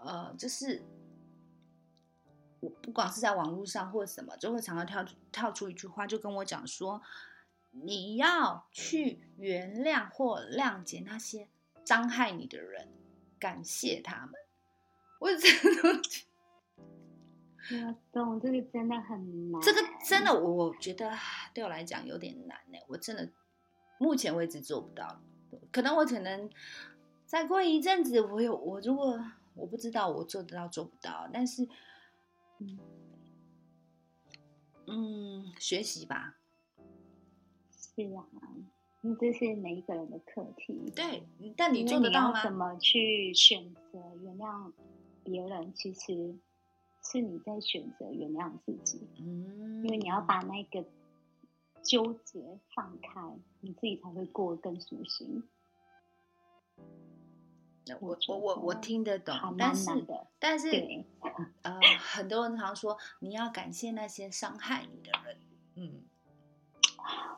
[0.02, 0.82] 呃，就是
[2.60, 7.00] 我不管是在网络上或者什么，就会常常跳出跳出一句话，就跟我讲说，
[7.70, 11.48] 你要去原谅或谅解那些
[11.86, 12.92] 伤害你的人，
[13.38, 14.32] 感谢他们。
[15.20, 16.26] 我真的觉
[17.86, 19.60] 我懂，这个真的很难。
[19.62, 21.16] 这个真的，我觉得
[21.54, 22.78] 对我来讲有点难呢。
[22.88, 23.30] 我真的
[23.98, 25.22] 目前为止做不到，
[25.70, 26.50] 可能我可能
[27.24, 29.18] 再过一阵子，我有我如果
[29.54, 31.68] 我不知道我做得到做不到，但是
[32.58, 32.78] 嗯
[34.86, 36.36] 嗯，学习吧。
[37.70, 38.26] 是啊，
[39.14, 40.90] 这是每一个人的课题。
[40.96, 41.22] 对，
[41.56, 42.52] 但你做得到吗怎？
[42.52, 44.72] 么去选择原谅
[45.22, 45.72] 别人？
[45.74, 46.34] 其实
[47.02, 50.84] 是你在选择原谅自己，嗯，因为你要把那个
[51.82, 53.20] 纠结放开，
[53.60, 55.44] 你自己才会过得更舒心。
[58.00, 59.90] 我我我我听得懂还，但是。
[60.38, 60.70] 但是，
[61.62, 65.38] 呃，很多人常说你要感谢那些伤害你的人，
[65.76, 66.02] 嗯。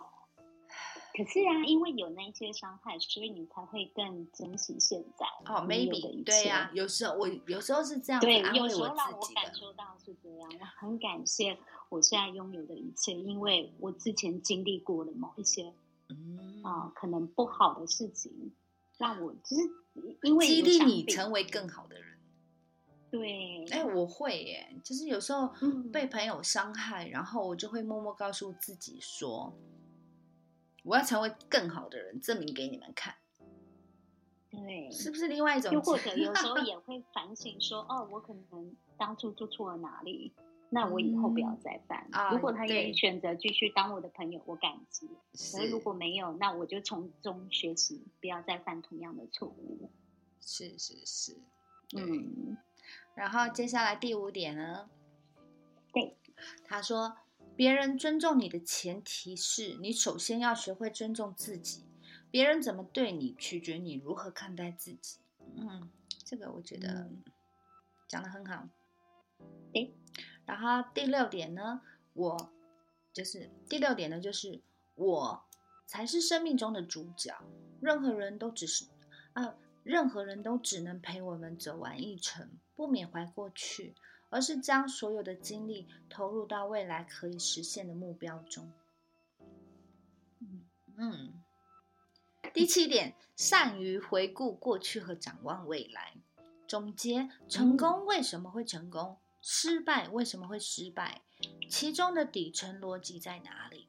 [1.18, 5.26] 可是啊，因为有那些伤害，所以你才会更珍惜现在。
[5.52, 9.18] 哦你有的，maybe 一对呀、啊有时候我有时候是这样子对，有时候让我。
[9.34, 15.74] 感受到是这样，我很感谢我现在拥有的一切，因为我之前经历过的某一些
[16.08, 18.52] 嗯啊、可能不好的事情，
[18.96, 19.62] 让我就是
[20.22, 22.16] 因为激励你成为更好的人。
[23.10, 29.52] 对，哎、我会耶，就是有时候嗯被朋友伤害，然后我就会默默告诉自己说，
[30.84, 33.14] 我要成为更好的人，证明给你们看，
[34.50, 35.72] 对，是不是另外一种？
[35.72, 40.32] 又或者有时候 也会反省说，哦，我可能当初做错了哪里，
[40.70, 42.08] 那我以后不要再犯。
[42.12, 49.90] 啊如果他愿意选择继续当我的朋友，我感激；可是如果没有，那我就从中学习，不要再犯同样的错误。
[50.40, 51.36] 是是是，
[51.96, 52.56] 嗯，
[53.14, 54.88] 然后接下来第五点呢？
[55.92, 56.16] 对，
[56.64, 57.16] 他说，
[57.58, 61.82] 别人尊重你的前提是你首先要学会尊重自己。
[62.30, 65.18] 别人怎么对你，取决你如何看待自己。
[65.56, 65.90] 嗯，
[66.24, 67.24] 这个我觉得嗯
[68.06, 68.68] 讲的很好。
[69.74, 69.92] 诶，
[70.46, 71.80] 然后第六点呢，
[72.12, 72.52] 我
[73.12, 74.60] 就是第六点呢，就是
[74.94, 75.42] 我
[75.84, 77.34] 才是生命中的主角，
[77.80, 78.84] 任何人都只是
[79.32, 83.96] 啊，任何人都只能陪我们走完一程，不缅怀过去，
[84.30, 88.72] 而是将所有的精力投入到未来可以实现的目标中。
[90.40, 90.64] 嗯
[90.96, 91.42] 嗯，
[92.52, 96.14] 第七点，善于回顾过去和展望未来，
[96.66, 101.22] 总结成功为什么会成功，失败为什么会失败，
[101.68, 103.86] 其中的底层逻辑在哪里？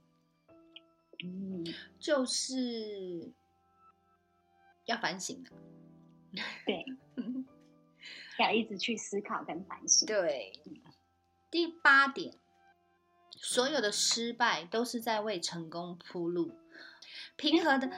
[1.24, 1.66] 嗯，
[2.00, 3.34] 就是
[4.86, 5.52] 要反省的。
[6.66, 6.86] 对，
[8.44, 10.06] 要一直去思考跟反省。
[10.06, 10.54] 对，
[11.52, 12.36] 第八点，
[13.32, 16.52] 所有的失败都是在为成功铺路。
[17.36, 17.92] 平和的、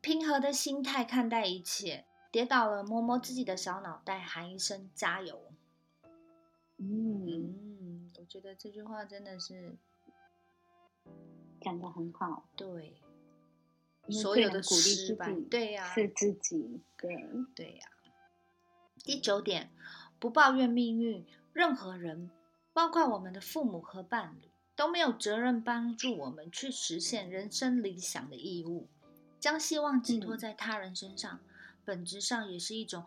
[0.00, 5.52] 平和的心态看待一切，跌倒了摸摸自己的小脑袋，喊一声加油。
[6.76, 9.76] 嗯，嗯，我觉得这句话真的是
[11.60, 12.48] 讲的很好。
[12.56, 12.94] 对，
[14.10, 16.82] 所有的鼓励自失败，对呀、是自己。
[16.98, 17.16] 对，
[17.54, 17.86] 对呀、
[19.04, 19.70] 第九点，
[20.18, 22.30] 不抱怨命运，任何人，
[22.72, 28.88] 包括我们的父母和伴侣，都没有责任帮助我们去实现人生理想的义务。
[29.38, 31.38] 将希望寄托嗯在他人身上，
[31.84, 33.04] 本质上也是一种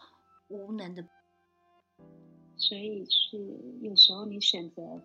[0.49, 1.03] 无能的。
[2.57, 3.39] 所以是
[3.81, 5.01] 有时候你选择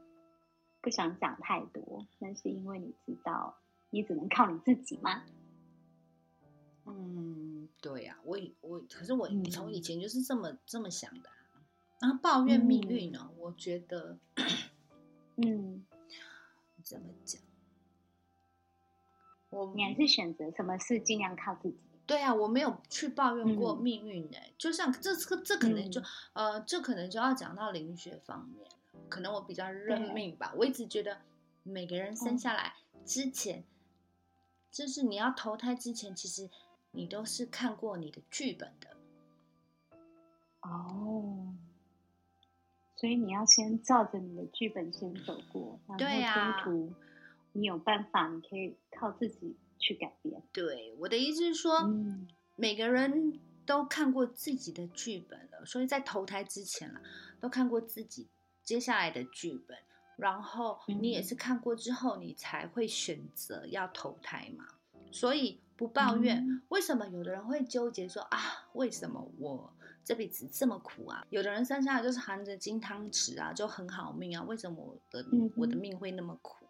[0.82, 3.56] 不想讲太多，那是因为你知道
[3.88, 5.22] 你只能靠你自己嘛。
[7.82, 9.80] 嗯，对呀、我以我可是我嗯从以。
[9.80, 11.34] 前就是这么、这么想的啊、
[12.00, 13.10] 然后抱怨命运。
[13.10, 14.16] 呢、我觉得
[15.36, 15.84] 嗯，
[16.84, 17.42] 怎么讲，
[19.50, 21.76] 我你还是选择什么事尽量靠自己。
[22.06, 23.82] 对啊，我没有去抱怨过嗯。
[23.82, 26.04] 命运呢、就像这这这可能就、嗯。
[26.34, 28.76] 呃，这可能就要讲到灵学方面了。
[29.08, 31.20] 可能我比较认命吧，我一直觉得
[31.64, 32.38] 每个人生嗯。
[32.38, 33.64] 下来之前，
[34.70, 36.48] 就是你要投胎之前，其实
[36.92, 38.96] 你都是看过你的剧本的。
[40.60, 41.54] 哦，
[42.96, 45.98] 所以你要先照着你的剧本先走过，然
[46.32, 46.94] 后中途
[47.52, 50.40] 你有办法，你可以靠自己去改变。
[50.52, 57.00] 对，我的意思是说，嗯每个人都看过自己的剧本了，所以在投胎之前了，
[57.40, 58.28] 都看过自己
[58.62, 59.76] 接下来的剧本，
[60.16, 64.68] 然后你也是嗯看过之后，你才会选择要投胎嘛。
[65.10, 68.38] 所以不抱怨，嗯为什么有的人会纠结说啊，
[68.74, 69.72] 为什么我
[70.04, 71.26] 这辈子这么苦啊？
[71.28, 76.64] 有的人生下来就是含着金汤匙啊，就很好命啊，为什么我的、嗯我的命会那么苦？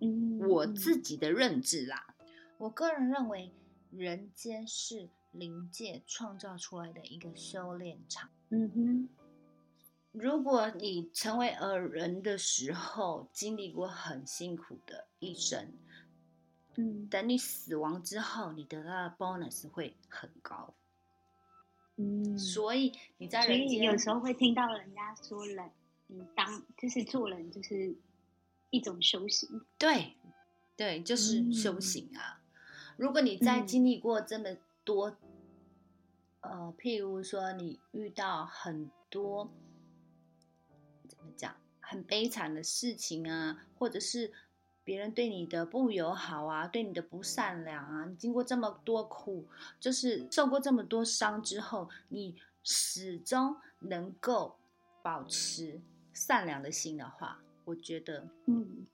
[0.00, 2.16] 嗯，我嗯自己的认知啦，
[2.58, 3.52] 我个人认为，
[3.92, 8.28] 人间是灵界创造出来的一个修炼场。
[8.48, 9.08] 嗯哼，
[10.10, 15.72] 如果你成为呃人的时候，经历过很辛苦的一生，
[16.76, 20.72] 嗯等你死亡之后，你得到的 bonus 会很高。
[21.96, 25.70] 嗯，所以你在人间有时候会听到人家说人，
[26.06, 27.94] 你当就是做人就是
[28.70, 29.60] 一种修行。
[29.76, 30.14] 对，
[30.76, 32.40] 对，就是修嗯行啊。
[32.96, 35.18] 如果你在嗯经历过这么多，
[36.40, 39.50] 呃，譬如说你遇到很多
[41.06, 44.32] 怎么讲很悲惨的事情啊，或者是
[44.90, 49.46] 别人对你的不友好啊，对你的不善良啊，你经过这么多苦，
[49.78, 54.58] 就是受过这么多伤之后，你始终能够
[55.00, 55.80] 保持
[56.12, 58.84] 善良的心的话，我觉得嗯，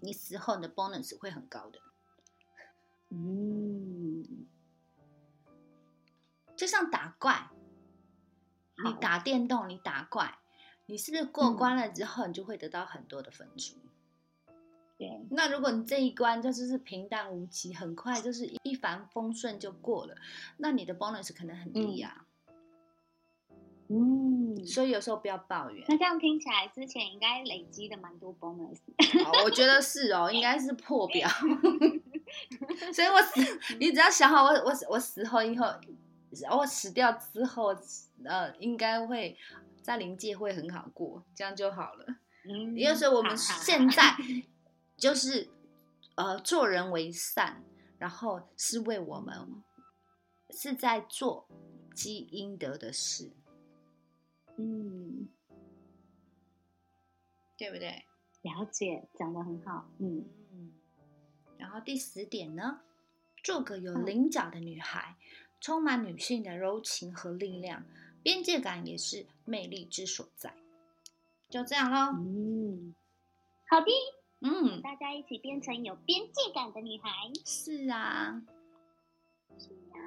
[0.00, 1.80] 你死后你的 bonus 会很高的。
[3.08, 4.46] 嗯，
[6.54, 7.50] 就像打怪，
[8.84, 10.38] 你打电动，你打怪，
[10.86, 13.74] 你是不是过嗯关了之后，你就会得到很多的分数？
[14.98, 20.14] 对，那如果你这一关就是是平淡无奇，很快就是一帆风顺就过了，
[20.56, 22.24] 那你的 bonus 可能很低啊。
[23.90, 25.82] 嗯，所以有时候不要抱怨。
[25.88, 28.76] 那这样听起来，之前应该累积的蛮多 bonus。
[29.24, 31.26] 哦我觉得是哦，应该是破表。
[32.92, 33.40] 所以我死，
[33.80, 35.66] 你只要想好我我我死后以后，
[36.50, 37.74] 我死掉之后，
[38.24, 39.34] 呃，应该会
[39.80, 42.04] 在灵界会很好过，这样就好了。
[42.44, 44.14] 嗯，因为所以我们现在
[44.98, 45.48] 就是
[46.16, 47.62] 呃做人为善，
[47.98, 49.62] 然后是为我们
[50.50, 51.46] 是在做
[51.94, 53.30] 积阴德的事，
[54.56, 55.28] 嗯，
[57.56, 58.04] 对不对？
[58.42, 59.88] 了解，讲的很好。
[59.98, 60.72] 嗯，嗯。
[61.56, 62.80] 然后第十点呢，
[63.42, 65.16] 做个有嗯棱角的女孩，
[65.60, 67.84] 充满女性的柔情和力量，
[68.22, 70.54] 边界感也是魅力之所在。
[71.48, 72.12] 就这样喽。
[72.18, 72.94] 嗯，
[73.68, 73.90] 好的，
[74.40, 77.10] 嗯，大家一起变成有边界感的女孩。
[77.44, 78.42] 是啊。
[79.58, 79.98] 是啊，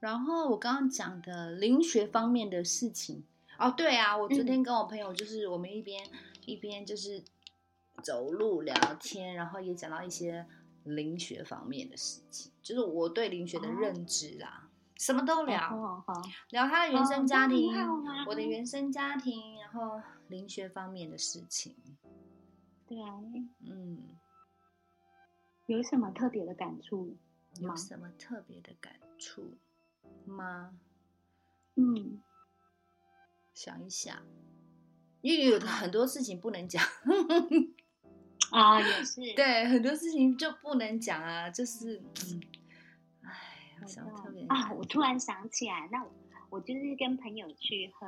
[0.00, 3.24] 然后我刚刚讲的灵学方面的事情，
[3.58, 6.04] 哦，对啊，我昨天跟我朋友就是我们一边、
[6.44, 7.22] 一边就是
[8.02, 10.44] 走路聊天，然后也讲到一些
[10.84, 13.76] 灵学方面的事情，就是我对灵学的哦。
[13.80, 16.04] 认知啦，什么都聊，
[16.50, 17.72] 聊他的原生家庭，
[18.26, 21.74] 我的原生家庭，然后灵学方面的事情，
[22.92, 23.08] 对啊，
[23.60, 24.18] 嗯，
[25.64, 27.06] 有什么特别的感触
[27.62, 27.68] 吗？
[27.70, 29.54] 有什么特别的感触
[30.26, 30.74] 吗？
[31.76, 32.22] 嗯，
[33.54, 34.14] 想一想，
[35.22, 36.84] 因为有很多事情不能讲。
[38.52, 42.42] 啊，也是，对，很多事情就不能讲啊，就是，嗯，
[43.22, 46.12] 哎，我知道想特别啊，我突然想起来，那我
[46.50, 48.06] 我就是跟朋友去喝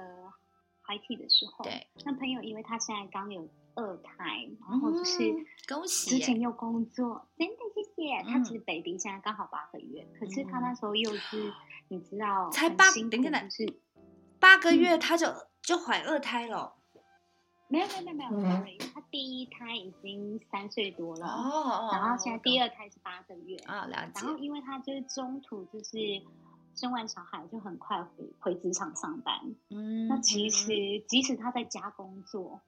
[0.87, 8.23] high tea 的时候，对，那朋友因为他现在刚有二胎，然后就是嗯恭喜之前又工作，真的谢谢。
[8.25, 10.62] 他嗯其实 baby 现在刚好八个月，可是他嗯。
[10.62, 11.53] 那时候又是
[11.88, 13.81] 你知道，才八等一下就是
[14.38, 14.79] 八个嗯。
[14.79, 15.27] 月他就
[15.62, 16.75] 就怀二胎了，
[17.68, 25.97] 没有没有没有没有他第一胎已经三岁多了，哦然后现在第二胎是八个月，啊，了解然，后因为他就是中途就是
[26.74, 30.66] 生完小孩就很快回回职场上班，嗯，那其实
[31.08, 32.60] 即使他在家工作，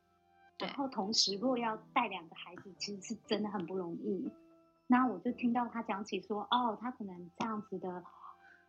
[0.56, 4.30] 对然后同时若要带两个孩子，其实是真的很不容易。
[4.86, 8.04] 那我就听到他讲起说，哦，他可能这样子的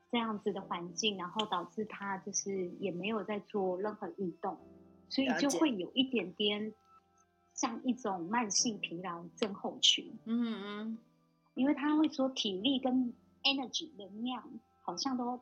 [0.10, 4.58] 这样子的环境，然后导致他就是也没有在做任何运动，
[5.10, 6.73] 所以就会有一点点
[7.54, 10.17] 像一种慢性疲劳症候群。
[10.26, 10.97] 嗯嗯，
[11.54, 14.43] 因为他会说体力跟 energy 能量
[14.88, 15.38] 好像都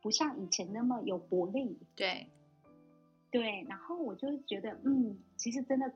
[0.00, 2.26] 不像以前那么有活力，对，
[3.30, 3.62] 对。
[3.68, 5.92] 然后我就觉得，嗯，其实真的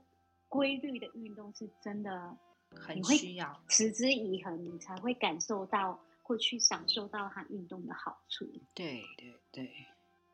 [0.50, 2.36] 规律的运动是真的
[2.76, 8.46] 很需要，持之以恒，你才会感受到会去享受到它运动的好处。
[8.74, 9.70] 对对对，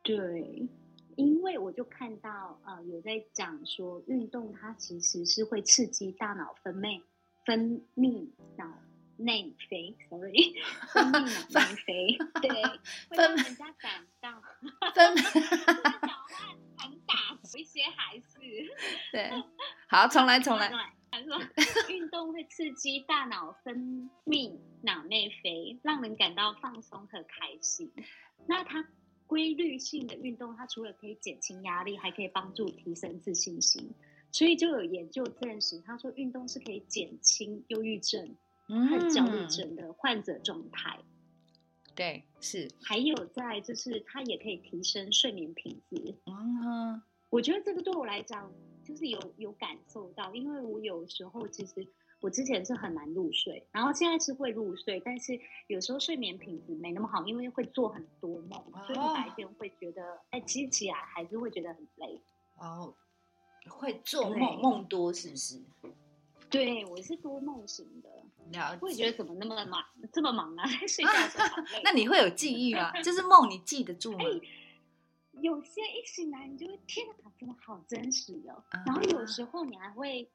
[0.03, 0.67] 对，
[1.15, 7.01] 因为我就看到呃有在讲说，运动它其实是会刺激大脑分泌
[7.45, 8.27] 分泌
[8.57, 8.67] 脑
[9.17, 10.53] 内啡，sorry，
[10.93, 12.49] 分泌脑内啡，对，
[13.09, 14.41] 会让人家感到
[14.93, 16.25] 分讲话
[16.77, 17.15] 很打
[17.53, 18.25] 有一些还是
[19.11, 19.31] 对，
[19.87, 20.71] 好，重来重来，
[21.09, 21.39] 他说
[21.89, 27.91] 运动会刺激大脑分泌脑内啡，让人感到放松和开心。
[28.45, 28.87] 那它
[29.25, 33.93] 规律性的运动，它除了可以减轻压力，还可以帮助提升自信心。
[34.31, 38.35] 所以就有研究证实，他说运动是可以减轻忧郁症
[38.67, 40.99] 和焦虑嗯，症的患者状态。
[41.95, 46.15] 对，是，还有在就是它也可以提升睡眠品质。
[46.25, 48.51] 嗯，我觉得这个对我来讲，
[48.83, 51.87] 就是有有感受到，因为我有时候其实
[52.19, 62.21] 我之前是很难入睡，然后现在是会入睡，但是有时候睡眠品质没那么好，因为会做很多梦，所以你白天会觉得，哎，其实起来还是会觉得很累。
[62.59, 62.93] 哦，
[63.69, 65.59] 会做梦梦多是不是？
[66.49, 68.09] 对我是多梦型的，
[68.59, 69.11] 了我也觉。
[69.11, 71.63] 得怎么那么忙，这么忙啊，在 睡觉的时候。
[71.83, 72.91] 那你会有记忆吗？
[73.01, 74.19] 就是梦你记得住吗？
[75.41, 78.63] 有些一醒来，你就会天哪，真的好真实哦。
[78.69, 80.27] 啊然后有时候你还会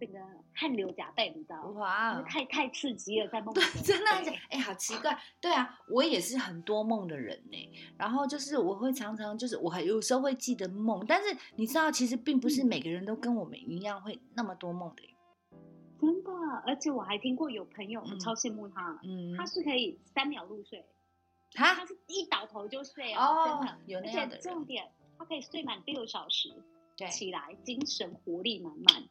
[0.00, 0.18] 这个
[0.52, 1.80] 汗流浃背，你知道吗？
[1.80, 5.16] 哇太太刺激了，在梦里对，真的对，哎、好奇怪。
[5.40, 7.70] 对啊，我也是很多梦的人呢。
[7.96, 15.09] 然后就是我会常常就是我还有时候会记得梦，但是你知道，其实并不是嗯每个人都跟我们一样会那么多梦的耶。
[16.00, 16.30] 真的，
[16.66, 20.84] 而且我还听过有朋友，超羡慕他，嗯，他是可以三秒入睡，
[21.52, 23.78] 他他是一倒头就睡哦哦，真的。
[23.86, 26.54] 有那样的人，重点，他可以睡满六小时，
[26.96, 29.08] 对，起来精神活力满满，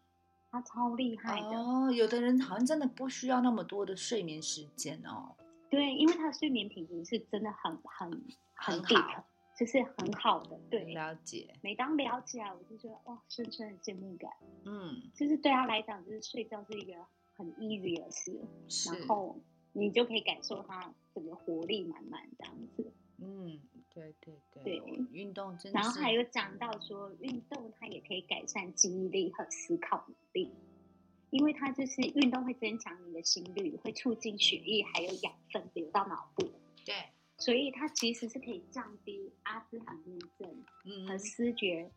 [0.51, 1.47] 他超厉害的。
[1.47, 5.35] 哦，有的人好像真的不需要那么多的睡眠时间哦。
[5.69, 8.11] 对，因为他的睡眠品质是真的很很
[8.55, 9.25] 很好
[9.59, 10.57] 就是很好的。
[10.69, 14.31] 对，了解，每当聊起来，我就觉得哇，深深的羡慕感。
[14.63, 16.93] 嗯，就是对他来讲，就是睡觉是一个
[17.35, 18.39] 很 easy 的事，
[18.89, 19.37] 然后
[19.73, 22.93] 你就可以感受他整个活力满满这样子。
[23.17, 23.59] 嗯，
[23.93, 30.53] 对对对，对运动真的然后还有讲到说，运动它也可以改善记忆力和思考能力，
[31.31, 36.49] 因为它就是运动会增强你的心率，会促进血液还有养分流到脑部，
[36.85, 36.95] 对，
[37.39, 41.89] 所以它其实是可以降低阿兹海默症嗯和视觉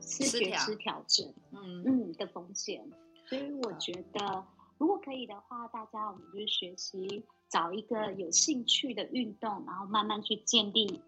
[0.00, 1.82] 视觉失调症嗯。
[1.84, 2.86] 嗯的风险。
[3.26, 11.00] 所以我觉得，如果可以的话，大家我们就是学习找一个有兴趣的运动，然后慢慢去建立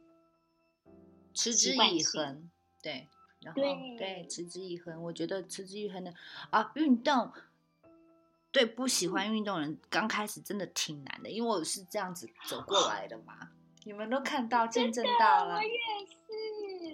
[1.35, 2.51] 持之以恒，
[2.83, 3.07] 对，
[3.41, 6.15] 然后对对持之以恒，我觉得持之以恒的
[6.51, 7.31] 啊，运动
[8.53, 13.51] 对不喜欢运动人刚开始真的挺难的，因为我是这样子走过来的嘛，
[13.85, 15.69] 你们都看到见证到了我，也
[16.07, 16.15] 是。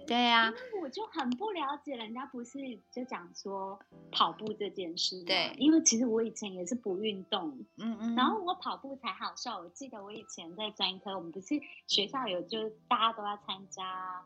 [0.07, 2.59] 对呀、因为我就很不了解，人家不是
[2.91, 3.79] 就讲说
[4.11, 5.25] 跑步这件事吗？
[5.27, 9.61] 对因为其实我以前也是不运动，嗯嗯，然后我跑步才好笑。
[9.61, 14.25] 我记得我以前在专科，我们不是学校有就大家都要参加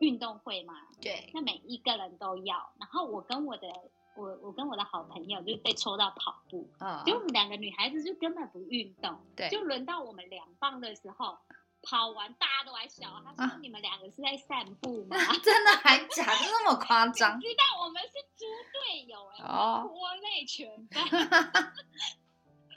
[0.00, 2.70] 运动会嘛，对，那每一个人都要。
[2.78, 3.68] 然后我跟我的
[4.16, 11.38] 我我跟我的好朋友就被抽到跑步，啊、就我们两个女孩子就根本不运动，对，就轮到我们两棒的时候。
[11.82, 21.04] 跑完大家都还笑，他说啊：“你们两个是在散步吗？” 真的还假的那么夸张知道我们是猪队友哎、哦拖累全班。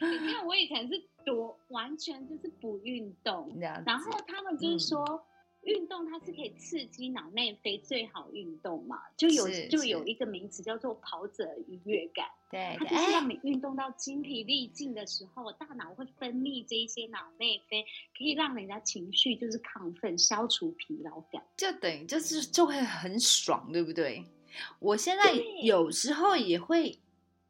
[0.02, 5.26] 你看我以前是多完全就是不运动，然后他们就是嗯说。
[5.64, 17.84] 运动它是可以刺激脑内啡最好运动嘛，就有就有一个名词叫做跑者愉悦感，对对，它就是哎，让你运动到精疲力尽的时候，大脑会分泌这一些脑内啡，
[18.18, 21.44] 可以让人家情绪就是亢奋，消除疲劳感。
[21.58, 24.24] 就等于就是就会很爽，对不对？
[24.80, 26.98] 我现在有时候也会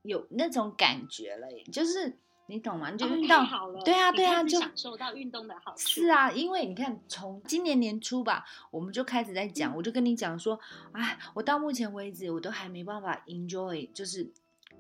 [0.01, 2.18] 有那种感觉了耶，就是
[2.50, 2.89] 你懂吗？
[2.89, 5.88] 你就哦运动，太好了，对啊对啊就享受到运动的好处。
[5.88, 10.60] 是啊，因为你看，从今年年初吧，我们就开始在讲，嗯我就跟你讲说，
[10.91, 14.30] 哎，我到目前为止，我都还没办法 enjoy，就是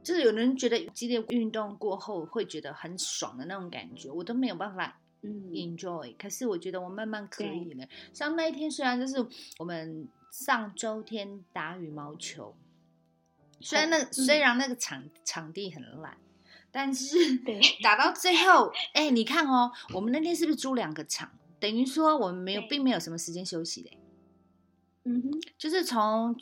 [0.03, 6.15] 就是有人觉得激烈运动过后会觉得很爽的那种感觉，我都没有办法嗯，enjoy。
[6.17, 7.87] 可是我觉得我慢慢可以了。
[8.13, 9.23] 像那一天，虽然就是
[9.59, 12.55] 我们上周天打羽毛球，
[13.59, 16.17] 虽然那虽然那个场场地很烂，
[16.71, 21.31] 但是对 打到最后，哎、你看哦，我们那天是不是租两个场？
[21.59, 23.97] 等于说我们没有，并没有什么时间休息嘞。
[25.03, 26.35] 嗯哼，就是从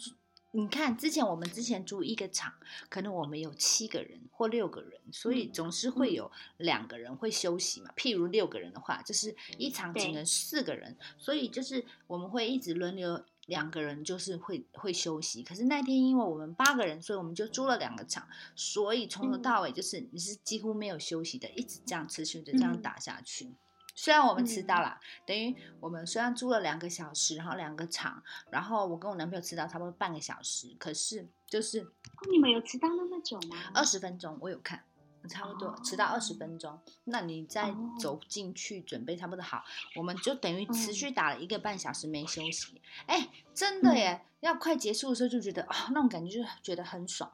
[0.51, 2.53] 你看之前我们之前租一个场，
[2.89, 7.91] 可能我们有七个人或六个人，所以嗯总是会有两个人会休息嘛。
[7.97, 13.25] 譬如六个人的话，就是一场只能四个人，所以就是我们会一直轮流。
[13.47, 18.27] 两个人就是会会休息，可是那天因为我们八个人，所以我们就租了两个场，
[18.57, 23.49] 所以从头嗯到尾就是你是几乎没有休息的，一直这样持续的这样嗯打下去。
[23.95, 28.21] 虽然我们迟到嗯了，等于我们虽然租了两个小时，然后两个场，
[28.51, 33.57] 然后我跟我男朋友迟到差不多半个小时，可是就是哦，你们有迟到那么久吗？
[33.73, 34.83] 二十分钟，我有看，
[35.29, 36.79] 差不多、迟到二十分钟。
[37.03, 39.63] 那你再哦走进去准备差不多好，
[39.95, 42.81] 我们就等于持嗯续打了一个半小时没休息。
[43.05, 44.23] 哎、真的耶！
[44.39, 47.31] 要快结束的时候就觉得啊、那种感觉就是觉得很爽。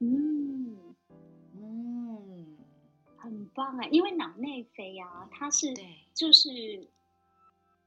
[0.00, 0.94] 嗯，
[1.54, 2.56] 嗯，
[3.16, 6.88] 很棒哎，因为脑内啡呀、它是对，就是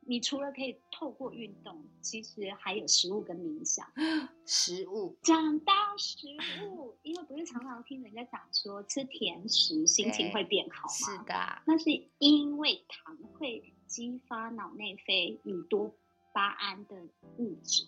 [0.03, 3.85] 你除了可以透过运动，其实还有食物跟冥想。
[4.45, 6.27] 食物讲到食
[6.65, 10.93] 物，因为不是常常听人家讲说吃甜食心情对会变好吗？
[10.93, 15.93] 是的，那是因为糖会激发脑内啡与多
[16.33, 16.95] 巴胺的
[17.37, 17.85] 物质，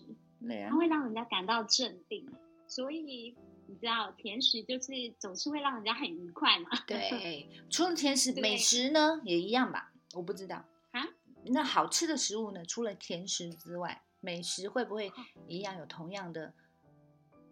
[0.70, 2.26] 它会让人家感到镇定，
[2.66, 3.34] 所以
[3.66, 6.68] 你知道甜食就是总是会让人家很愉快嘛。
[6.86, 9.92] 对， 除了甜食，美食呢也一样吧？
[10.14, 10.68] 我不知道啊。
[11.46, 12.64] 那好吃的食物呢？
[12.64, 15.12] 除了甜食之外，美食会不会
[15.46, 16.52] 一样有同样的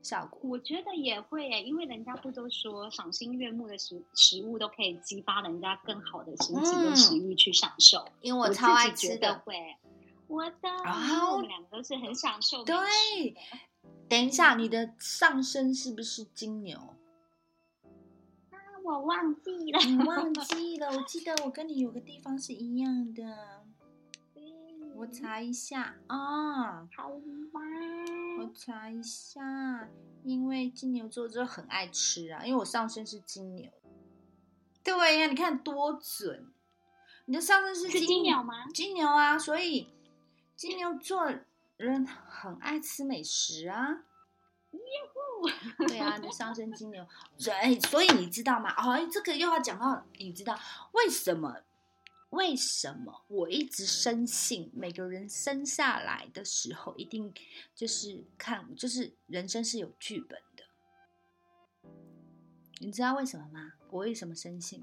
[0.02, 0.40] 效果？
[0.50, 8.06] 我觉得也会耶，因为人家不都说赏心悦目的食食物都可以激发人家更好的心情跟食欲去享受。
[8.20, 9.38] 因为我我超爱吃的。
[9.40, 9.76] 会。
[10.28, 13.36] 我的，然后我们两个都是很享受美对
[14.08, 16.78] 等一下，你的上身是不是金牛？
[18.50, 20.88] 啊我忘记了，你忘 记了？
[20.88, 23.61] 我记得我跟你有个地方是一样的，
[25.02, 26.88] 我查一下啊。
[26.96, 27.08] 好
[27.52, 27.60] 吧，
[28.38, 29.88] 我查一下，
[30.22, 33.68] 因为金牛座就很爱吃啊，因为我上身是金牛。
[34.84, 36.52] 对呀，你看多准！
[37.24, 38.68] 你的上身是是金牛吗？
[38.72, 39.88] 金牛啊，所以
[40.54, 41.28] 金牛座
[41.76, 44.04] 人很爱吃美食啊。
[45.78, 47.04] 对啊，你的上升金牛，
[47.36, 48.72] 所以所以你知道吗？
[48.76, 50.56] 哦，这个又要讲到，你知道
[50.92, 51.56] 为什么？
[52.32, 57.32] 为什么我一直深信每个人生下来的时候，一定
[57.74, 60.64] 就是看，就是人生是有剧本的。
[62.78, 63.74] 你知道为什么吗？
[63.90, 64.82] 我为什么深信？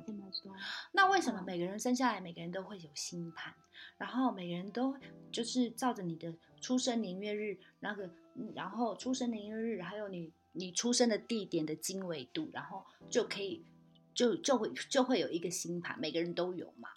[0.92, 3.56] 那为什么每个人生下来，每个人都会有星盘，
[3.98, 4.96] 然后每个人都
[5.32, 6.32] 就是照着你的
[6.62, 8.08] 出生年月日那个，
[8.54, 13.66] 然后出生年月日还有你你出生的地点的经纬度，然后就可以
[14.14, 16.90] 就就会就会有一个星盘，每个人都有嘛。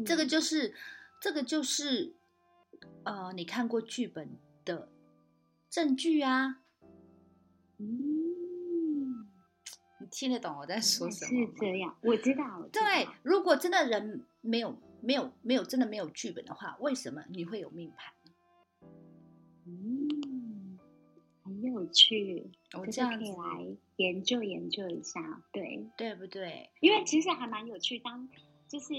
[0.00, 0.74] 嗯，这个就是
[1.20, 2.14] 这个就是
[3.04, 4.28] 呃，你看过剧本
[4.64, 4.88] 的
[5.68, 6.62] 证据啊。
[7.78, 9.26] 嗯，
[10.00, 11.52] 你听得懂我在说什么是吗？
[11.58, 12.58] 这样，我知道。
[12.58, 18.12] 我知道对，，如果真的人没有没有没有真的没有剧本的话，为什么你会有命盘？
[19.66, 20.78] 嗯，
[21.42, 25.42] 很有趣，我这这样子个可以来研究研究一下。
[25.52, 26.68] 对，对不对？
[26.80, 28.28] 因为其实还蛮有趣，当
[28.68, 28.92] 就是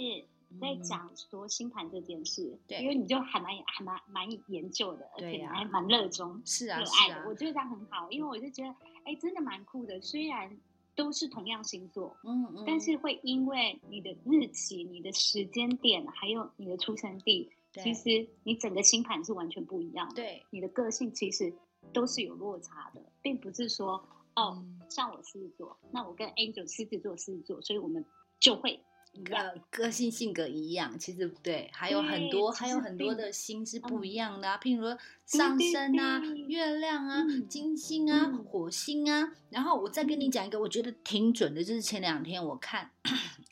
[0.59, 8.75] 在嗯讲说星盘这件事，对因为你就还蛮还蛮蛮研究的，而且还蛮热衷、是啊，热爱的，我，觉得这样很好，因为我就觉得，
[9.05, 10.01] 哎，真的蛮酷的。
[10.01, 10.59] 虽然
[10.95, 20.15] 都是同样星座，嗯嗯，但是会因为你的日期、你的时间点，还有你的出生地，对其实你整个星盘是完全不一样的。
[20.15, 21.53] 对，你的个性其实
[21.93, 24.03] 都是有落差的，并不是说
[24.35, 28.05] 哦，嗯像我狮子座，那我跟 Angel 狮子座、狮子座，所以我们
[28.39, 28.79] 就会。
[29.23, 39.33] 个个性性格一样，其实不对，还有很多还有很多的星是嗯不一样的啊，譬如说上升啊、月亮啊、嗯金星啊、嗯火星啊。
[39.49, 42.89] 然后我再跟你嗯讲一个，我觉得挺准的，就是前两天我看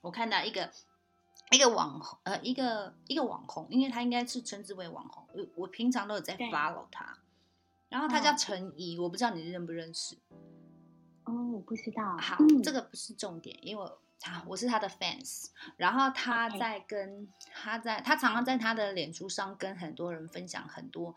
[0.01, 0.71] 我看到一个
[1.51, 7.17] 一个网红，呃，一个一个网红，因为他应该是称之为网红，我我平常都有在 follow 他。
[7.89, 10.15] 然后他叫嗯陈怡，我不知道你认不认识。
[11.25, 12.15] 哦，我不知道。
[12.17, 15.45] 好，嗯这个不是重点，因为他我是他的 fans，
[15.77, 21.15] 然后他在跟他在他常常在他的脸书上跟很多人分享很多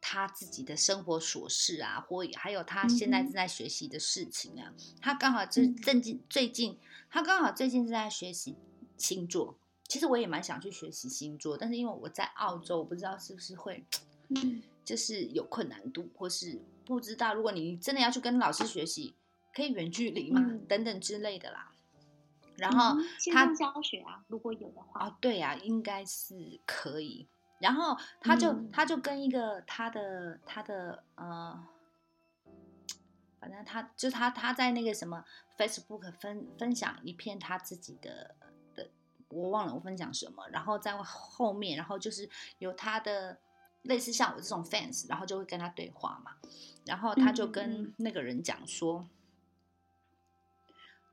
[0.00, 4.72] 他自己的生活琐事啊，或还有他现在正在学习的事情啊。
[5.00, 6.78] 他刚好最嗯最近最近
[7.08, 8.56] 他刚好最近正在学习
[8.98, 9.56] 星座。
[9.86, 13.84] 其实我也蛮想去学习星座，但是因为我在澳洲，我不知道是不是会
[14.30, 19.14] 嗯 就是有困难度，或是不知道，如果你真的要去跟老师学习，
[19.54, 21.73] 可以远距离嘛，嗯等等之类的啦。
[22.56, 22.96] 然后
[23.32, 27.26] 他上教学啊，如果有的话，哦，对呀、应该是可以。
[27.60, 28.70] 然后他就、嗯。
[28.70, 31.66] 他就跟一个他的他的呃，
[33.40, 35.24] 反正他就他他在那个什么
[35.56, 38.34] Facebook 分分享一篇他自己的
[38.74, 38.90] 的，
[39.28, 42.28] 我忘了我分享什么，然后在后面，然后就是
[42.58, 43.38] 有他的
[43.82, 46.32] 类似像我这种 fans，然后就会跟他对话嘛，
[46.84, 47.94] 然后他就跟嗯。
[47.98, 49.08] 那个人讲说，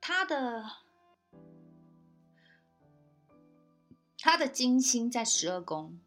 [0.01, 0.65] 他的
[4.24, 5.99] 他的金星在十二宫，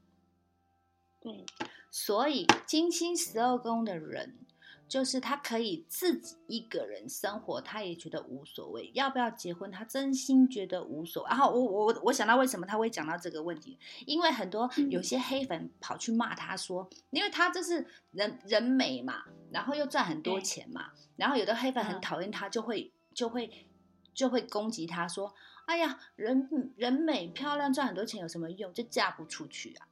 [1.21, 1.45] 对，
[1.91, 4.39] 所以金星十二宫的人，
[4.87, 8.93] 就是他可以自己一个人生活，他也觉得无所谓。
[8.95, 11.29] 要不要结婚，他真心觉得无所谓。
[11.29, 23.67] 然后我我我想到为什么他会讲到这个问题，因为很多嗯有些黑粉跑去骂他说，因为他这是人人美嘛，然后又赚很多钱嘛，然后有的黑粉很嗯讨厌他，就会就会
[24.15, 25.35] 就会攻击他说。
[25.67, 28.73] 哎呀，人人美漂亮赚很多钱有什么用？
[28.73, 29.89] 就嫁不出去啊！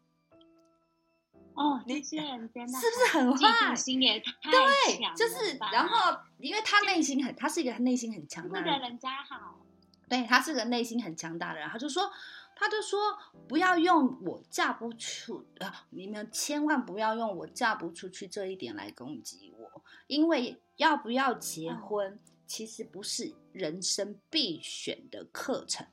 [1.55, 9.61] 哦，你这些人真的是不是很坏心也太对，就是，然后因为他内心很，他是一个内心很强大的人，人家好，
[10.09, 12.11] 对他是个内心很强大的人，他就说，
[12.57, 13.19] 他就说
[13.49, 22.21] 不要用我嫁不出啊，你们千万不要用我嫁不出去这一点来攻击我，因为要不要结嗯婚，
[22.53, 25.87] 其实不是人生必选的课程，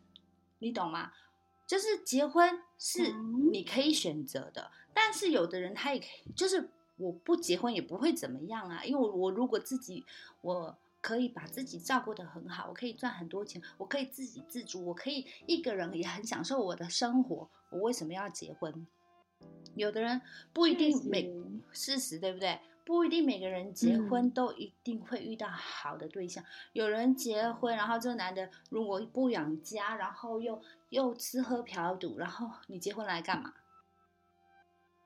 [0.58, 1.14] 你懂吗？
[1.66, 10.04] 就是结婚是嗯你可以选择的，但是有的人他也可以，就是我不结婚也不会怎么样啊，因为我我如果自己
[10.42, 18.86] 我可以把自己照顾得很好，我可以赚很多钱，我可以自给自足，我可以一个人也很享受我的生活，我为什么要结婚？
[19.76, 21.32] 有的人不一定每
[21.72, 22.60] 事实对不对？
[22.90, 26.44] 不一定每个人结婚嗯都一定会遇到好的对象。
[26.74, 30.60] 有人结婚，然后这个男的如果不养家，然后又
[30.90, 33.54] 又吃喝嫖赌，然后你结婚来干嘛？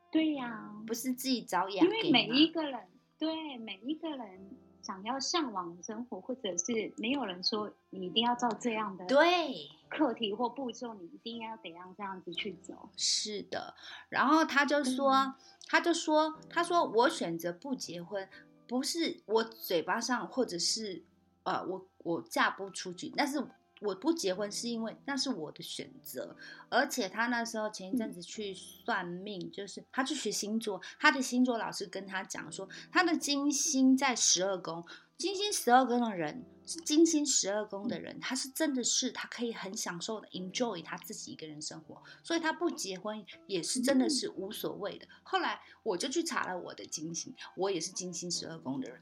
[0.09, 2.79] 对呀、不是自己找养因为每一个人
[3.19, 4.49] 对每一个人
[4.81, 9.67] 想要向往的生活，或者是没有人说你一定要照这样的对，
[9.97, 12.89] 课题或步骤，你一定要怎样这样子去走。
[12.97, 13.75] 是的。
[14.09, 15.33] 然后他就说，嗯
[15.67, 18.27] 他就说，他说我选择不结婚，
[18.67, 21.03] 不是我嘴巴上或者是
[21.43, 23.45] 呃，我我嫁不出去，但是。
[23.81, 26.37] 我不结婚是因为那是我的选择，
[26.69, 34.85] 而且他那时候前一阵子去算命，就是他去学星座，他的星座老师跟他讲说，他的金星在十二宫，
[35.18, 36.43] 金星十二宫的人，
[36.84, 45.07] 金星十二宫的人，他是真的是他可以很享受的 enjoy 他自己一个人生活，所以他不结婚也是真的是无所谓的。
[45.24, 49.01] 后来我就去查了我的金星，我也是金星十二宫的人，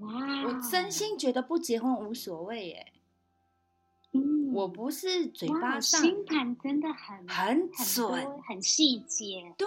[0.00, 2.92] 哇，我真心觉得不结婚无所谓耶。
[4.12, 9.66] 嗯，我不是嘴巴上心盘真的很很很准多很细节，对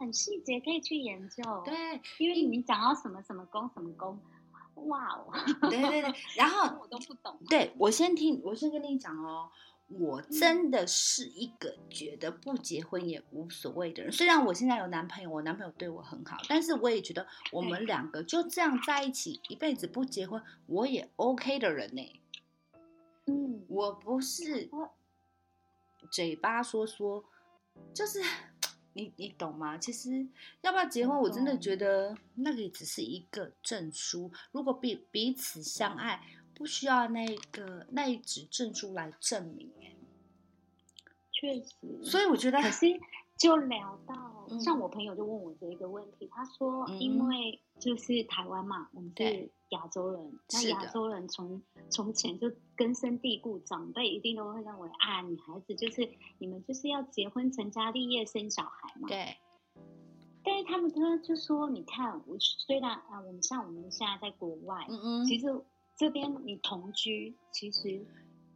[0.00, 4.18] 很细节可以去研究。，对因为你讲到什么什么宫什么宫，
[4.74, 5.32] 哇哦，
[5.70, 7.38] 对对对，然后 我都不懂。
[7.48, 9.50] 对我先听，我先跟你讲哦，
[9.88, 14.12] 我嗯真的是一个觉得不结婚也无所谓的人。
[14.12, 22.20] 虽然我现在有男朋友，我男朋友对我很好，但是我也觉得我们对两个就这样在一起一辈子不结婚，我也 OK 的人呢。
[23.26, 24.90] 嗯，我不是我
[26.10, 27.24] 嘴巴说说，
[27.94, 28.20] 就是
[28.94, 29.76] 你你懂吗？
[29.76, 30.26] 其实
[30.62, 34.32] 要不要结婚，我我真的觉得那个也只是一个证书。
[34.52, 36.22] 如果彼彼此相爱，
[36.54, 39.70] 不需要那个那一纸证书来证明。
[39.82, 39.94] 哎，
[41.32, 42.86] 确实，所以我觉得可 是
[43.36, 44.14] 就聊到，
[44.50, 44.60] 嗯。
[44.60, 59.08] 像我朋友就问我这一个问题，他说，嗯因为就是台湾嘛，我们是亚洲人，那亚洲人从从前就根深蒂固，长辈一定都会认为啊，女孩子就是你们就是要结婚成家立业生小孩嘛。
[59.08, 59.36] 对，
[60.44, 65.46] 但是他们他就说，你看，我虽然啊，我们像我们现在在国外，嗯嗯，其实
[65.96, 68.04] 这边你同居，其实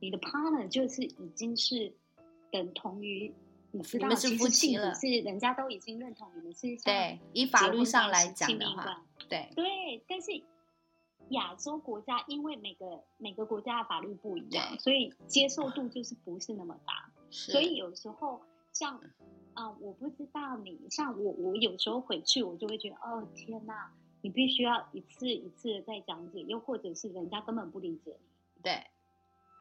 [0.00, 1.92] 你的 partner 就是已经是
[2.50, 3.32] 等同于
[3.72, 10.42] 你知道，你们是其实夫妻了是人家都已经认同你们是像对，以法律上来讲的话对对，但是
[11.30, 18.40] 亚洲国家因为每个每个国家的法律不一样，所以接受度就是不是那么大， 是，所以有时候
[18.72, 19.00] 像。
[19.54, 28.16] 啊、我不知道你像我，我有时候回去我就会觉得，哦天哪，你必须要一次一次的再讲解，又或者是人家根本不理解
[28.54, 28.62] 你。
[28.62, 28.86] 对，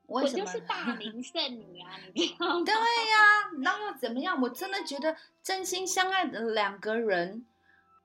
[0.07, 0.23] 我？
[0.23, 2.65] 就是大龄剩女啊，你知道吗？
[2.65, 4.41] 对呀、那又怎么样？
[4.41, 7.45] 我真的觉得真心相爱的两个人，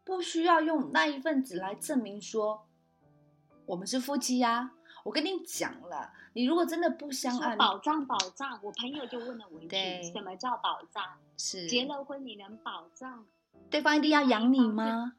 [0.04, 2.66] 不需要用那一份子来证明说
[3.66, 4.72] 我们是夫妻呀、
[5.04, 11.04] 我跟你讲了，你如果真的不相爱，说保障保障，我朋友就问了我一句：什么叫保障？
[11.38, 13.24] 是结了婚你能保障？
[13.70, 15.14] 对方一定要养你吗？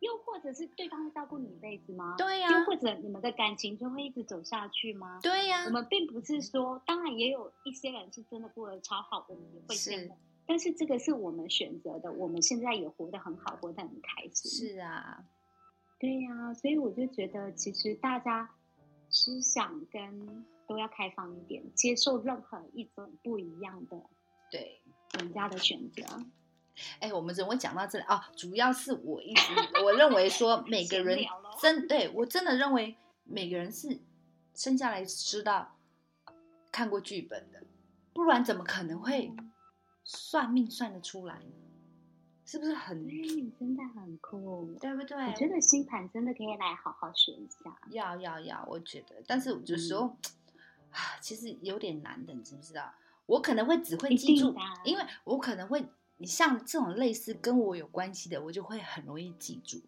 [0.00, 2.14] 又或者是对方会照顾你一辈子吗？
[2.16, 5.18] 对呀又或者你们的感情就会一直走下去吗？
[5.22, 10.16] 对呀、我们并不是说，当然也有一些人是真的过得超好，我们也会羡是慕。
[10.46, 14.50] 但是这个是我们选择的，我们现在也活得很好，活得很开心。
[14.70, 15.24] 是啊，
[15.98, 18.48] 对呀、所以我就觉得，其实大家
[19.10, 24.00] 思想跟都要开放一点，接受任何一种不一样的
[24.50, 24.80] 对。
[25.18, 26.02] 人家的选择。
[27.00, 28.28] 哎，我们怎么会讲到这里啊？
[28.36, 29.42] 主要是我一直
[29.84, 31.18] 我认为说 每个人
[31.60, 34.00] 真 对我真的认为每个人是
[34.54, 35.76] 生下来知道
[36.72, 37.62] 看过剧本的，
[38.12, 39.32] 不然怎么可能会
[40.04, 41.52] 算命算得出来呢？
[42.44, 43.06] 是不是很
[43.58, 44.72] 真的很酷。
[44.80, 45.16] 对不对？
[45.18, 47.76] 我觉得星盘真的可以来好好学一下。
[47.90, 50.16] 要要要，我觉得，但是有时候、
[50.90, 52.90] 啊，其实有点难的，你知不知道？
[53.26, 55.86] 我可能会只会记住因为我可能会，
[56.18, 59.80] 你像这种类似跟我有关系的，我就会很容易记住，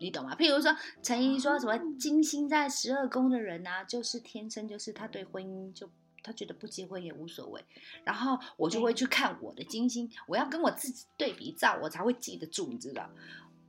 [0.00, 0.34] 你懂吗？
[0.34, 5.88] 譬如说陈怡说什么哦金星在十二宫的人啊，就是天生就是他对婚姻就。
[6.26, 7.62] 他觉得不结婚也无所谓，
[8.02, 13.10] 然后我就会去看我的金星，我要跟我自己对比照，我才会记得住，你知道？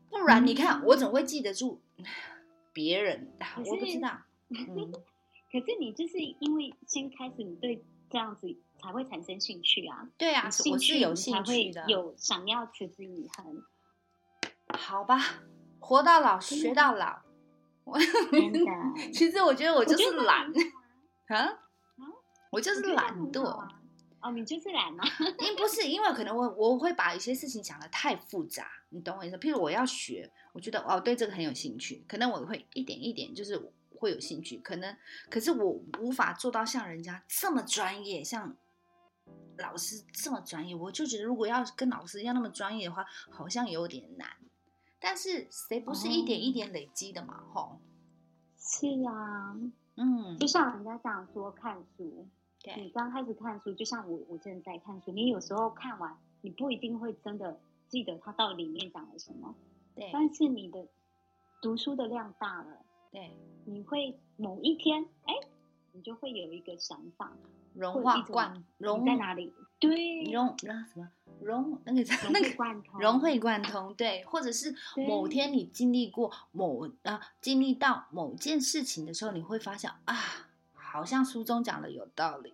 [0.09, 1.81] 不然你看我怎么会记得住
[2.71, 3.45] 别人的？
[3.57, 4.21] 我不知道。
[4.47, 4.89] 嗯，
[5.51, 8.55] 可是你就是因为先开始，你对这样子
[8.85, 10.07] 才会产生兴趣啊。
[10.17, 11.83] 对啊，兴我趣是有兴趣的。
[11.87, 13.63] 有想要持之以恒。
[14.77, 15.19] 好吧，
[15.79, 17.19] 活到老学到老。
[17.83, 17.99] 我
[19.13, 20.51] 其实我觉得我就是懒
[21.27, 21.59] 啊啊，
[22.51, 23.43] 我就是懒惰。
[24.21, 25.03] 哦，你就是懒吗？
[25.39, 29.37] 因不是因为可能我我会把一些事情想的太复杂，你懂我意思？
[29.37, 34.97] 譬如我要学，我觉得哦对这个很有兴趣，可能我会一点一点就是会有兴趣，可能
[35.29, 38.57] 可是我无法做到像人家这么专业，像
[39.57, 44.27] 老师这么专业，我就觉得如果要跟老师一样那么专业的话，好像有点难。
[44.99, 47.43] 但是谁不是一点一点累积的嘛？
[47.53, 47.79] 吼、
[48.57, 49.55] 是啊，
[49.95, 50.37] 嗯。
[50.39, 52.27] 就，像人家讲说看书，
[52.61, 59.53] 对你刚开始看书，就像我我正在看书，你有时候看完，你不一定会真的记得它到底里面讲了什么，
[59.95, 60.87] 对但是你的
[61.61, 63.31] 读书的量大了，对，
[63.65, 65.33] 你会某一天，哎，
[65.95, 67.31] 你就会有一个想法，
[67.73, 69.53] 融化贯融在哪里？
[69.79, 71.09] 对，融那什么
[71.41, 74.75] 融那个融那个会贯 通，融会贯通，对，或者是
[75.07, 80.15] 某天你经历过某啊，经历到某件事情的时候，你会发现啊，
[80.73, 82.53] 好像书中讲的有道理。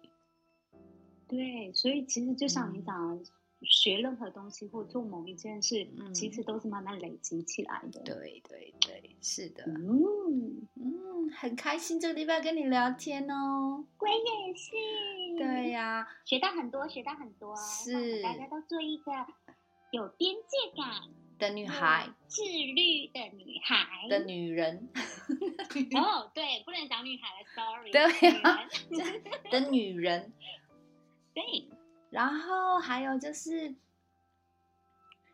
[1.27, 3.23] 对，所以其实就像你嗯讲的，
[3.63, 13.85] 学任何东西或做某一件事，嗯其实都是慢慢累积起来的。，对对对，是的，嗯，嗯，很开心这个地方跟你聊天哦。
[13.99, 14.71] 我也是。
[15.37, 17.55] 对呀、学到很多，学到很多。
[17.55, 19.11] 是大家都做一个
[19.91, 21.09] 有边界感、
[21.39, 24.07] 的女孩自律的女孩。
[24.09, 24.89] 的女人
[25.95, 27.91] 哦，对，不能讲女孩了，sorry。
[27.91, 28.69] 对女啊
[29.49, 30.31] 的女人，
[31.33, 31.43] 对，
[32.11, 33.73] 然后还有就是，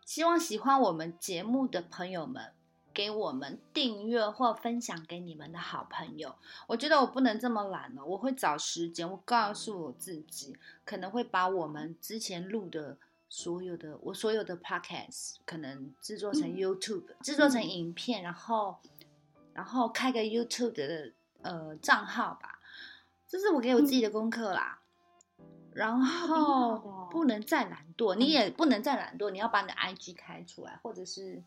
[0.05, 2.53] 希望喜欢我们节目的朋友们，
[2.93, 6.36] 给我们订阅或分享给你们的好朋友。
[6.67, 10.55] 我觉得我不能这么懒了，我会找时间，我告诉我自己，
[10.86, 12.97] 可能会把我们之前录的
[13.28, 18.78] 所有的我所有的 podcast 可能制作成嗯 YouTube，、制作成影片，然后
[19.53, 21.11] 然后开个 YouTube 的
[21.41, 22.59] 呃账号吧，
[23.28, 24.80] 这是我给我自己的功课啦。
[25.78, 31.43] 然后不能再懒惰，你也不能再懒惰，你要把你的 IG 开出来，或者是，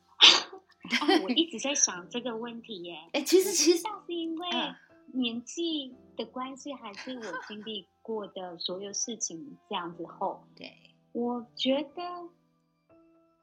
[1.01, 2.97] 哦，我一直在想这个问题耶。
[3.13, 4.75] 哎、其实其实知道是因为嗯
[5.15, 10.73] 年纪的关系，还是我经历过的所有事情这样子后，对，
[11.11, 12.29] 我觉得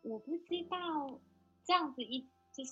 [0.04, 1.20] 我不知道
[1.66, 2.72] 这样子一就是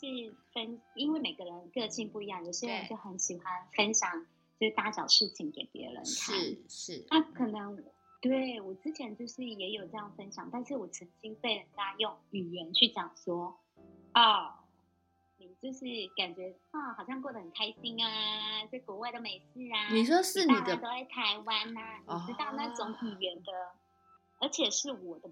[0.54, 3.46] 分，因为每个人个性不一样，有些人就很喜欢
[3.76, 4.26] 分享，
[4.58, 6.06] 就是大小事情给别人看。
[6.06, 7.84] 是是，那可能
[8.30, 13.58] 对我之前就是也有这样分享，但是我曾经被人家用语言去讲说，
[14.14, 14.54] 哦，
[15.38, 19.94] 你就是感觉啊，好像过得很开心啊，在国外都没事啊。
[19.94, 23.52] 你说是你的都在台湾呐、你知道那种哦语言的，
[24.40, 25.30] 而且是我的。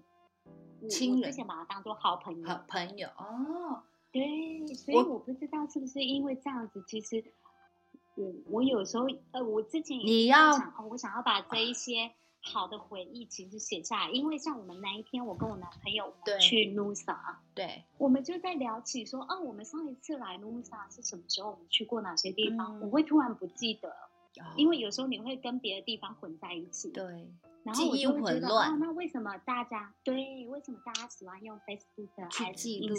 [0.80, 3.82] 我亲人我之前把他当做好朋友，好朋友哦，
[4.12, 7.24] 对，所以我我不知道是不是因为这样子，其实
[8.14, 12.12] 我我有时候呃，我之前你要哦，我想要把这一些
[12.46, 17.16] 好的回忆其实写下来，因为像我们那一天，我跟我男朋友去 Nusa，
[17.54, 21.50] 对，我们就在聊起说，哦，我们上一次来 Nusa 是什么时候？
[21.50, 22.78] 我们去过哪些地方？
[22.78, 22.82] 嗯。
[22.82, 23.94] 我会突然不记得，
[24.56, 27.04] 因为为有时候你会跟别的地方混在一起，对。
[27.62, 28.72] 然后我就会觉得，混乱。
[28.72, 32.96] 哦，那为什么大家对为什么大家喜欢用 Facebook 去还是记录？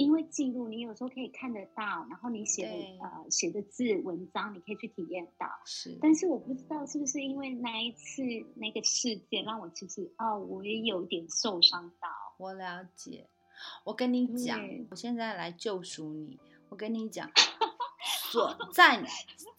[0.00, 5.46] 因为记录你有时候可以看得到，然后你写的呃写的字文章，你可以去体验到。
[5.66, 8.22] 是，但是我不知道是不是因为那一次
[8.54, 12.08] 那个事件，让我其实哦，我也有点受伤到。
[12.38, 13.28] 我了解。
[13.84, 14.58] 我跟你讲，
[14.90, 16.40] 我现在来救赎你。
[16.70, 17.30] 我跟你讲，
[18.32, 19.04] 所在，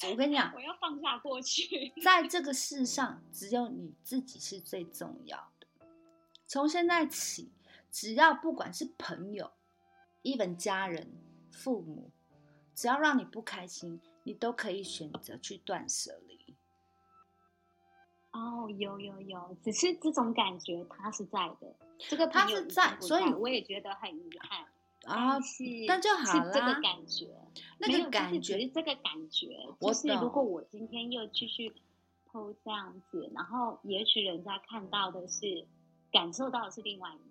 [0.09, 1.93] 我跟你讲，我要放下过去。
[2.01, 5.67] 在这个世上，只有你自己是最重要的。
[6.47, 7.51] 从现在起，
[7.91, 9.51] 只要不管是朋友、
[10.23, 11.11] even 家人、
[11.51, 12.11] 父母，
[12.75, 16.55] 只要让你不开心，你都可以选择去断舍离。
[18.31, 24.65] 哦，有有有，只是这种感觉它是在的，这个它朋友已经是在所以我也觉得很遗憾。
[25.03, 27.27] 啊但是那就好是这个感觉，
[27.79, 29.47] 那个感觉就是这个感觉，
[29.79, 31.73] 我就是如果我今天又继续
[32.31, 35.67] 剖这样子，然后也许人家看到的是
[36.11, 37.17] 感受到的是另外一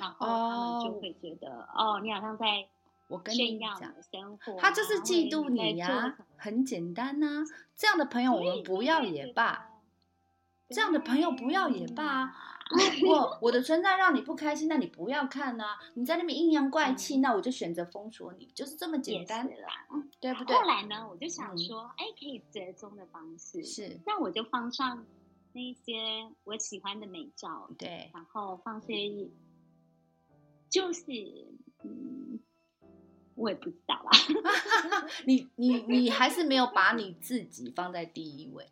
[0.00, 2.66] 然后他们就哦会觉得哦你好像在
[3.08, 7.44] 我跟炫你讲的生活啊、他就是嫉妒你呀、很简单呐、
[7.76, 9.66] 这样的朋友我们不要也罢，。
[10.68, 12.56] 这样的朋友不要也罢啊。
[13.00, 19.86] 如果我的存在让你不开心，那你不要看呐、你在那边阴阳怪气，那我就选择封锁你，就是这么简单，啦。
[19.92, 20.54] 嗯对不对？
[20.54, 25.04] 后来呢，我就想嗯说，哎、可以折中的方式，是，那我就放上
[25.52, 28.94] 那些我喜欢的美照，对，然后放些，
[30.70, 31.02] 就是
[31.82, 32.38] 嗯，
[33.34, 34.10] 我也不知道 啦。
[35.26, 38.66] 你你你还是没有把你自己放在第一位，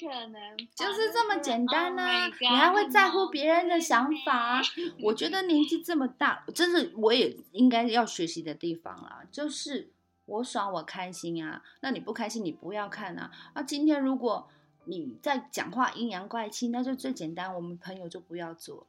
[0.00, 4.94] 可能，就是这么简单呢、Oh my 你还会在乎别人的想法呢？
[5.02, 9.22] 我觉得年纪这么大，这是我也应该要学习的地方啦。
[9.30, 9.90] 就是
[10.24, 13.30] 我爽我开心啊，那你不开心你不要看啊。
[13.52, 14.48] 啊，今天如果
[14.86, 18.86] 你在讲话阴阳怪气，那就最简单，我们朋友就不要做。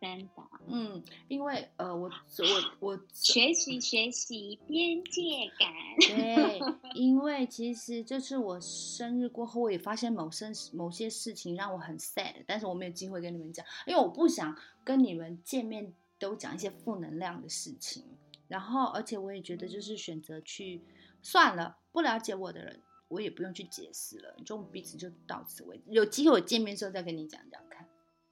[0.00, 5.72] 真的，嗯，因为呃，我我我学习学习边界感。
[5.98, 6.60] 对，
[6.94, 18.04] 因为其实就是我生日过后，我也发现某生某些事情让我很 sad，但是我没有机会跟你们讲，因为我不想跟你们见面都讲一些负能量的事情。
[18.46, 20.80] 然后，而且我也觉得就是选择去
[21.22, 25.82] 算了，不了解我的人，我也不用去解释了，就彼此就到此为止。
[25.88, 27.86] 有机会我见面的时候再跟你讲讲看。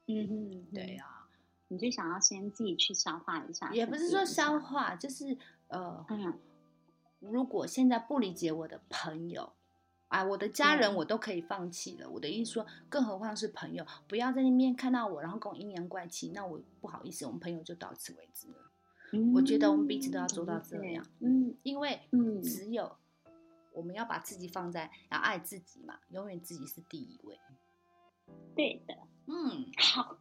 [0.06, 1.15] 嗯哼，对啊，
[1.68, 5.36] 你就想要先自己去消化一下，也不是说消，化，就是
[5.68, 6.38] 呃，嗯，
[7.20, 9.52] 如果现在不理解我的朋友，
[10.08, 12.08] 啊，我的家人我都可以放弃了。
[12.08, 18.54] 我的意思说，更何况是朋友，不要在那边看到我，然后跟我阴阳怪气，那我不好意思，我们朋友就到此为止了。
[19.34, 22.96] 我觉得我们彼此都要做到这样嗯因为嗯只有
[23.72, 27.38] 我们要把自己放在要爱自己嘛，永远自己是第一位。
[28.54, 28.94] 对的，
[29.26, 30.18] 嗯，好，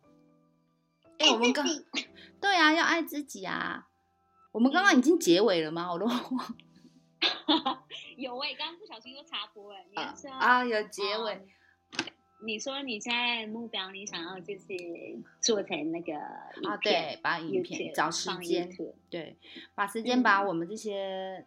[1.20, 1.66] 哎、我们刚
[2.40, 3.88] 对啊，要爱自己啊。
[4.52, 5.92] 我们刚刚已经结尾了吗？
[5.92, 6.56] 我都忘了
[8.18, 11.34] 有哎，刚刚不小心又插播了，你啊啊，有结尾。
[11.34, 11.48] 嗯
[12.46, 14.68] 你说你现在目标，你想要就是
[15.42, 18.70] 做成那个啊，对，把影片找时间
[19.10, 19.36] 对，
[19.74, 21.44] 把时间把嗯我们这些、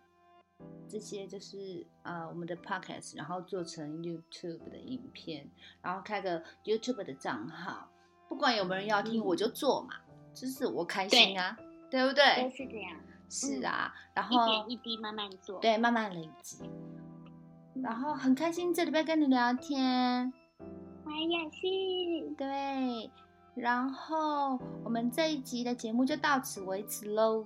[0.89, 5.49] 这些就是呃我们的 podcast，然后做成 YouTube 的影片，
[5.83, 7.91] 然后开个 YouTube 的账号，
[8.29, 9.25] 不管有没有人要听，嗯。
[9.25, 9.95] 我就做嘛，
[10.35, 11.57] 就是我开心啊，
[11.91, 12.43] 对不对？
[12.43, 12.97] 都是这样，
[13.29, 15.59] 是啊，然后一点一滴慢慢做。
[15.61, 16.59] 对慢慢累积，
[17.75, 20.33] 嗯，然后很开心这礼拜跟你聊天，
[21.05, 23.11] 我也是，对，
[23.55, 27.45] 然后我们这一集的节目就到此为止喽，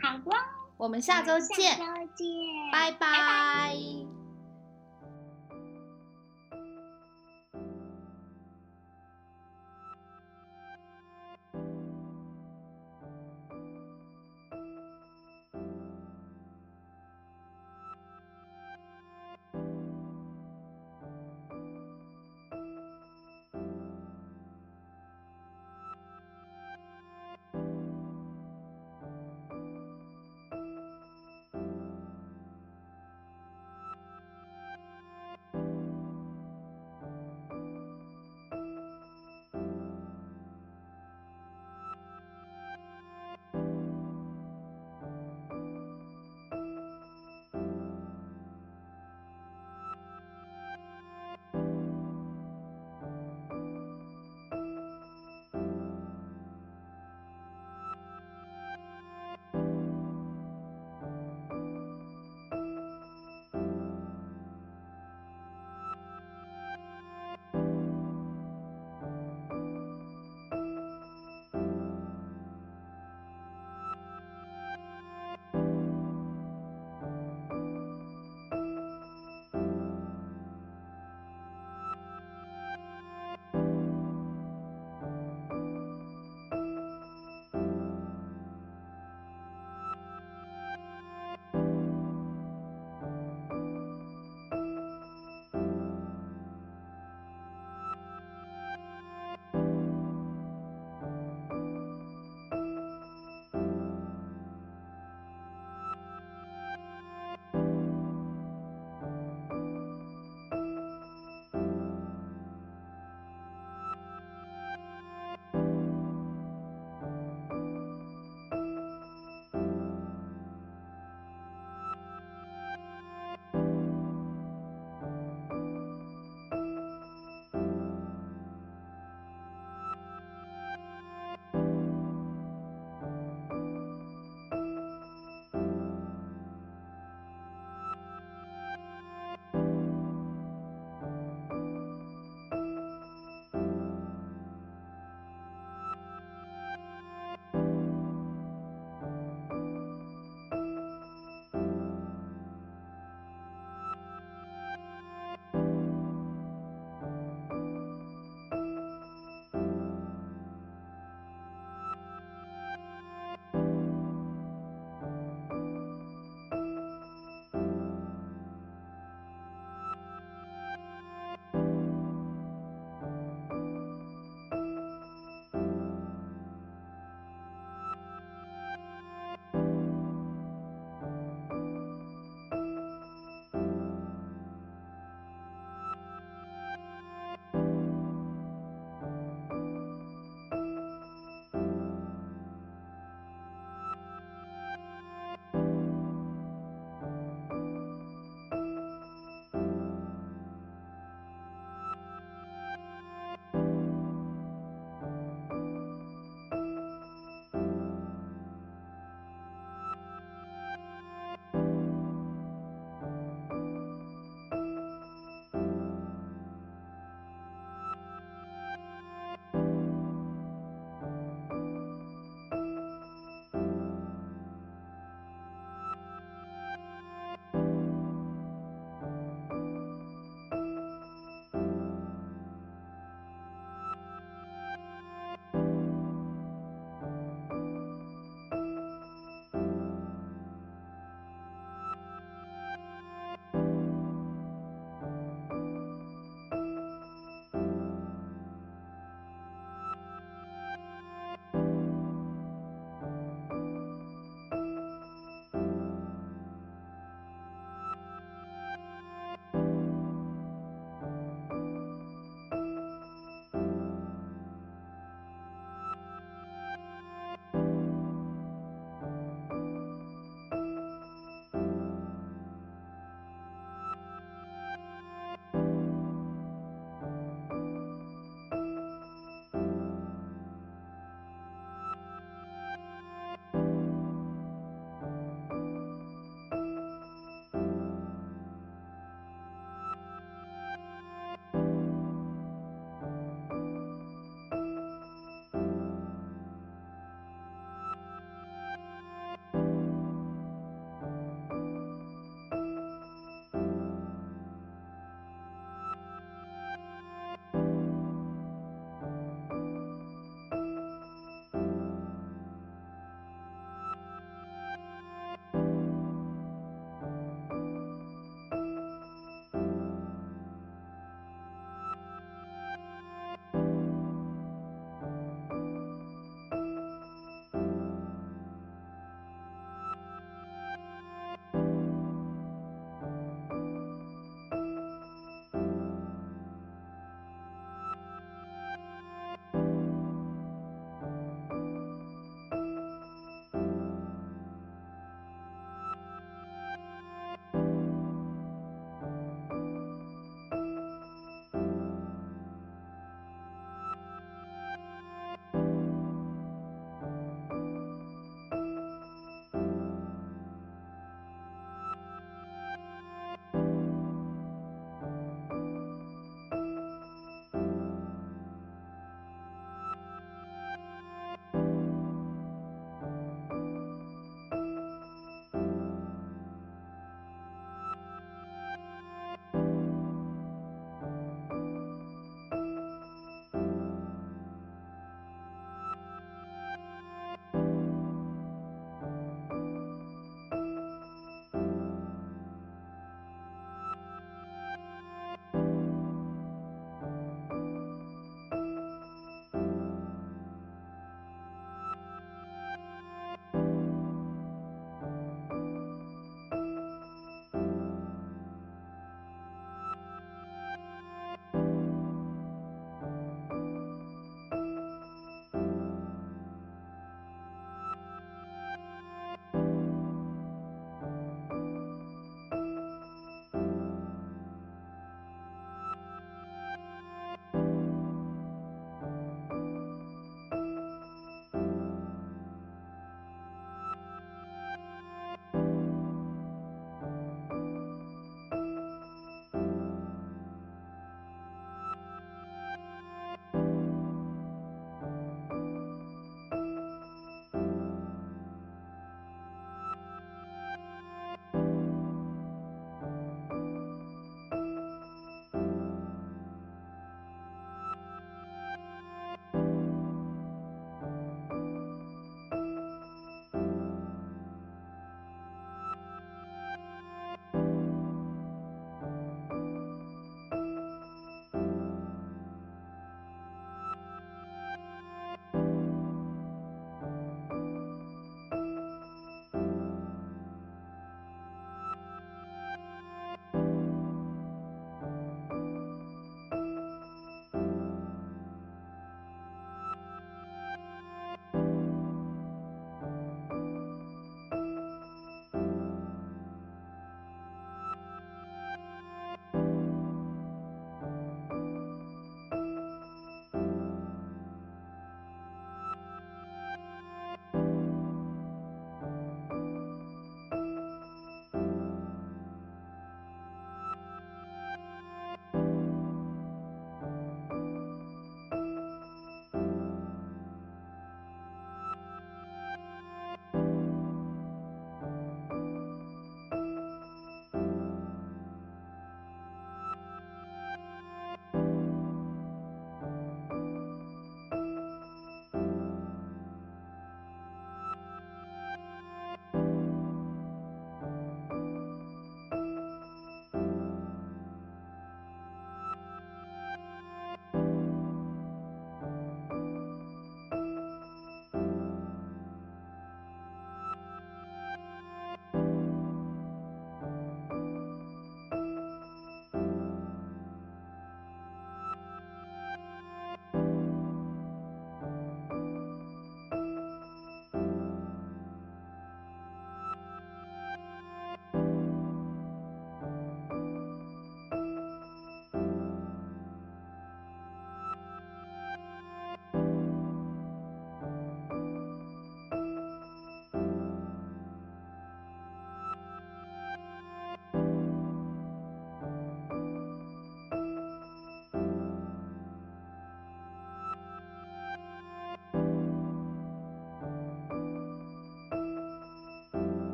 [0.00, 0.36] 好的，
[0.76, 1.76] 我们下周见。
[1.76, 2.26] 下周见，
[2.72, 2.98] 拜拜。
[2.98, 4.21] 拜拜